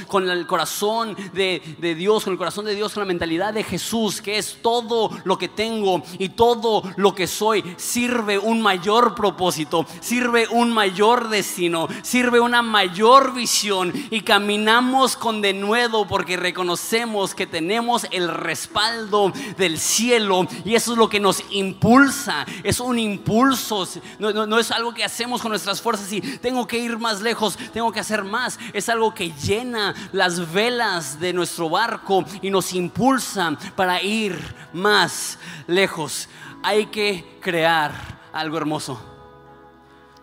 Con 0.07 0.29
el 0.29 0.45
corazón 0.45 1.15
de, 1.33 1.61
Dios, 1.97 2.23
con 2.23 2.33
el 2.33 2.37
corazón 2.37 2.65
de 2.65 2.75
Dios, 2.75 2.93
con 2.93 3.01
la 3.01 3.07
mentalidad 3.07 3.53
de 3.53 3.63
Jesús, 3.63 4.21
que 4.21 4.37
es 4.37 4.57
todo 4.61 5.09
lo 5.23 5.37
que 5.37 5.47
tengo 5.47 6.03
y 6.19 6.29
todo 6.29 6.83
lo 6.95 7.15
que 7.15 7.25
soy, 7.25 7.63
sirve 7.77 8.37
un 8.37 8.61
mayor 8.61 9.15
propósito, 9.15 9.85
sirve 9.99 10.47
un 10.49 10.71
mayor 10.71 11.29
destino, 11.29 11.87
sirve 12.03 12.39
una 12.39 12.61
mayor 12.61 13.33
visión 13.33 13.91
y 14.11 14.21
caminamos 14.21 15.17
con 15.17 15.41
denuedo 15.41 16.07
porque 16.07 16.37
reconocemos 16.37 17.33
que 17.33 17.47
tenemos 17.47 18.05
el 18.11 18.27
respaldo 18.29 19.33
del 19.57 19.79
cielo 19.79 20.47
y 20.65 20.75
eso 20.75 20.91
es 20.91 20.97
lo 20.97 21.09
que 21.09 21.19
nos 21.19 21.43
impulsa, 21.49 22.45
es 22.63 22.79
un 22.79 22.99
impulso, 22.99 23.87
no, 24.19 24.31
no 24.45 24.59
es 24.59 24.71
algo 24.71 24.93
que 24.93 25.03
hacemos 25.03 25.41
con 25.41 25.49
nuestras 25.49 25.81
fuerzas 25.81 26.11
y 26.13 26.21
tengo 26.21 26.67
que 26.67 26.77
ir 26.77 26.97
más 26.99 27.21
lejos, 27.21 27.57
tengo 27.73 27.91
que 27.91 27.99
hacer 27.99 28.23
más, 28.23 28.59
es 28.73 28.87
algo 28.89 29.13
que 29.13 29.31
llena 29.47 29.95
las 30.11 30.51
velas 30.51 31.19
de 31.19 31.33
nuestro 31.33 31.69
barco 31.69 32.25
y 32.41 32.49
nos 32.49 32.73
impulsa 32.73 33.57
para 33.75 34.01
ir 34.01 34.37
más 34.73 35.39
lejos. 35.67 36.27
Hay 36.61 36.87
que 36.87 37.39
crear 37.41 38.19
algo 38.33 38.57
hermoso. 38.57 38.99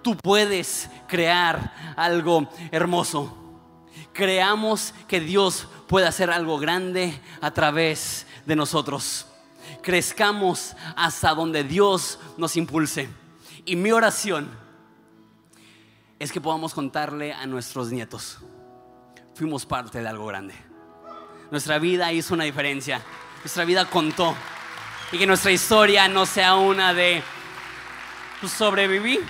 Tú 0.03 0.17
puedes 0.17 0.91
crear 1.09 1.95
algo 1.97 2.49
hermoso. 2.71 3.35
Creamos 4.13 4.93
que 5.09 5.21
Dios 5.21 5.67
puede 5.89 6.07
hacer 6.07 6.31
algo 6.31 6.59
grande 6.59 7.19
a 7.41 7.51
través 7.51 8.27
de 8.45 8.55
nosotros. 8.55 9.27
Crezcamos 9.83 10.77
hasta 10.95 11.35
donde 11.35 11.65
Dios 11.65 12.19
nos 12.37 12.57
impulse. 12.57 13.09
Y 13.65 13.77
mi 13.77 13.91
oración 13.91 14.51
es 16.19 16.31
que 16.31 16.41
podamos 16.41 16.75
contarle 16.75 17.33
a 17.33 17.47
nuestros 17.47 17.91
nietos 17.91 18.39
fuimos 19.35 19.67
parte 19.67 20.01
de 20.01 20.09
algo 20.09 20.27
grande. 20.27 20.55
Nuestra 21.51 21.79
vida 21.79 22.13
hizo 22.13 22.35
una 22.35 22.45
diferencia. 22.45 23.03
Nuestra 23.39 23.65
vida 23.65 23.85
contó. 23.85 24.35
Y 25.13 25.19
que 25.19 25.27
nuestra 25.27 25.53
historia 25.53 26.09
no 26.09 26.27
sea 26.27 26.57
una 26.57 26.95
de 26.95 27.23
pues, 28.41 28.53
sobreviví. 28.53 29.21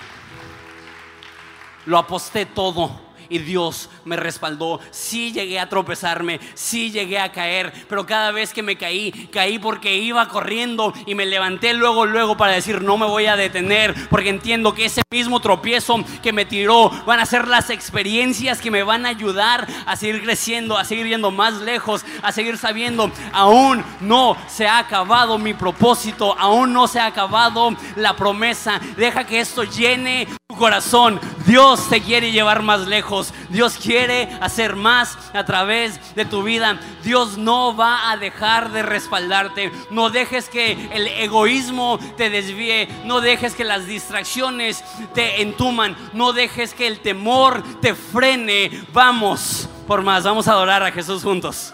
Lo 1.85 1.97
aposté 1.97 2.45
todo 2.45 3.04
y 3.29 3.39
Dios 3.39 3.89
me 4.03 4.15
respaldó. 4.15 4.79
Sí 4.91 5.31
llegué 5.31 5.59
a 5.59 5.69
tropezarme, 5.69 6.39
sí 6.53 6.91
llegué 6.91 7.19
a 7.19 7.31
caer, 7.31 7.73
pero 7.87 8.05
cada 8.05 8.31
vez 8.31 8.53
que 8.53 8.63
me 8.63 8.77
caí, 8.77 9.11
caí 9.31 9.59
porque 9.59 9.95
iba 9.97 10.27
corriendo 10.27 10.93
y 11.05 11.15
me 11.15 11.25
levanté 11.25 11.73
luego, 11.73 12.05
luego 12.05 12.37
para 12.37 12.53
decir, 12.53 12.81
no 12.81 12.97
me 12.97 13.05
voy 13.05 13.25
a 13.25 13.35
detener, 13.35 13.95
porque 14.09 14.29
entiendo 14.29 14.73
que 14.73 14.85
ese 14.85 15.01
mismo 15.11 15.39
tropiezo 15.39 16.03
que 16.21 16.33
me 16.33 16.45
tiró 16.45 16.89
van 17.05 17.19
a 17.19 17.25
ser 17.25 17.47
las 17.47 17.69
experiencias 17.69 18.61
que 18.61 18.71
me 18.71 18.83
van 18.83 19.05
a 19.05 19.09
ayudar 19.09 19.67
a 19.85 19.95
seguir 19.95 20.23
creciendo, 20.23 20.77
a 20.77 20.85
seguir 20.85 21.07
yendo 21.07 21.31
más 21.31 21.55
lejos, 21.55 22.05
a 22.21 22.31
seguir 22.31 22.57
sabiendo, 22.57 23.11
aún 23.31 23.83
no 24.01 24.35
se 24.47 24.67
ha 24.67 24.79
acabado 24.79 25.37
mi 25.37 25.53
propósito, 25.53 26.35
aún 26.37 26.73
no 26.73 26.87
se 26.87 26.99
ha 26.99 27.05
acabado 27.05 27.75
la 27.95 28.15
promesa. 28.15 28.79
Deja 28.97 29.25
que 29.25 29.39
esto 29.39 29.63
llene 29.63 30.27
tu 30.47 30.55
corazón. 30.55 31.19
Dios 31.45 31.89
te 31.89 32.01
quiere 32.01 32.31
llevar 32.31 32.61
más 32.61 32.87
lejos. 32.87 33.14
Dios 33.49 33.77
quiere 33.81 34.29
hacer 34.41 34.75
más 34.75 35.17
a 35.33 35.45
través 35.45 35.99
de 36.15 36.25
tu 36.25 36.43
vida. 36.43 36.79
Dios 37.03 37.37
no 37.37 37.75
va 37.75 38.11
a 38.11 38.17
dejar 38.17 38.71
de 38.71 38.83
respaldarte. 38.83 39.71
No 39.91 40.09
dejes 40.09 40.49
que 40.49 40.71
el 40.93 41.07
egoísmo 41.07 41.99
te 42.17 42.29
desvíe. 42.29 42.87
No 43.05 43.21
dejes 43.21 43.55
que 43.55 43.63
las 43.63 43.87
distracciones 43.87 44.83
te 45.13 45.41
entuman. 45.41 45.95
No 46.13 46.33
dejes 46.33 46.73
que 46.73 46.87
el 46.87 46.99
temor 46.99 47.63
te 47.81 47.95
frene. 47.95 48.71
Vamos 48.93 49.69
por 49.87 50.01
más. 50.01 50.23
Vamos 50.23 50.47
a 50.47 50.51
adorar 50.51 50.83
a 50.83 50.91
Jesús 50.91 51.23
juntos. 51.23 51.73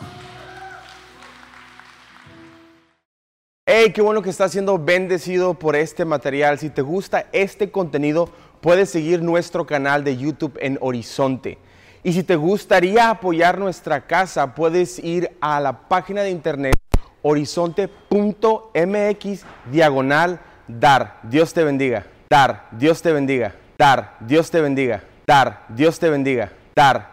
Hey, 3.73 3.93
qué 3.93 4.01
bueno 4.01 4.21
que 4.21 4.29
estás 4.29 4.51
siendo 4.51 4.77
bendecido 4.77 5.53
por 5.53 5.75
este 5.75 6.03
material. 6.03 6.59
Si 6.59 6.69
te 6.69 6.81
gusta 6.81 7.27
este 7.31 7.71
contenido, 7.71 8.29
puedes 8.61 8.89
seguir 8.89 9.21
nuestro 9.21 9.65
canal 9.65 10.03
de 10.03 10.17
YouTube 10.17 10.57
en 10.61 10.77
Horizonte. 10.81 11.57
Y 12.03 12.13
si 12.13 12.23
te 12.23 12.35
gustaría 12.35 13.09
apoyar 13.09 13.59
nuestra 13.59 14.07
casa, 14.07 14.55
puedes 14.55 14.97
ir 14.99 15.31
a 15.39 15.59
la 15.59 15.87
página 15.87 16.21
de 16.21 16.31
internet 16.31 16.75
horizonte.mx 17.21 19.45
diagonal 19.71 20.39
dar. 20.67 21.19
Dios 21.23 21.53
te 21.53 21.63
bendiga. 21.63 22.05
Dar. 22.29 22.67
Dios 22.71 23.01
te 23.01 23.11
bendiga. 23.11 23.53
Dar. 23.77 24.17
Dios 24.21 24.49
te 24.49 24.61
bendiga. 24.61 25.03
Dar. 25.27 25.65
Dios 25.69 25.99
te 25.99 26.09
bendiga. 26.09 26.51
Dar. 26.75 27.09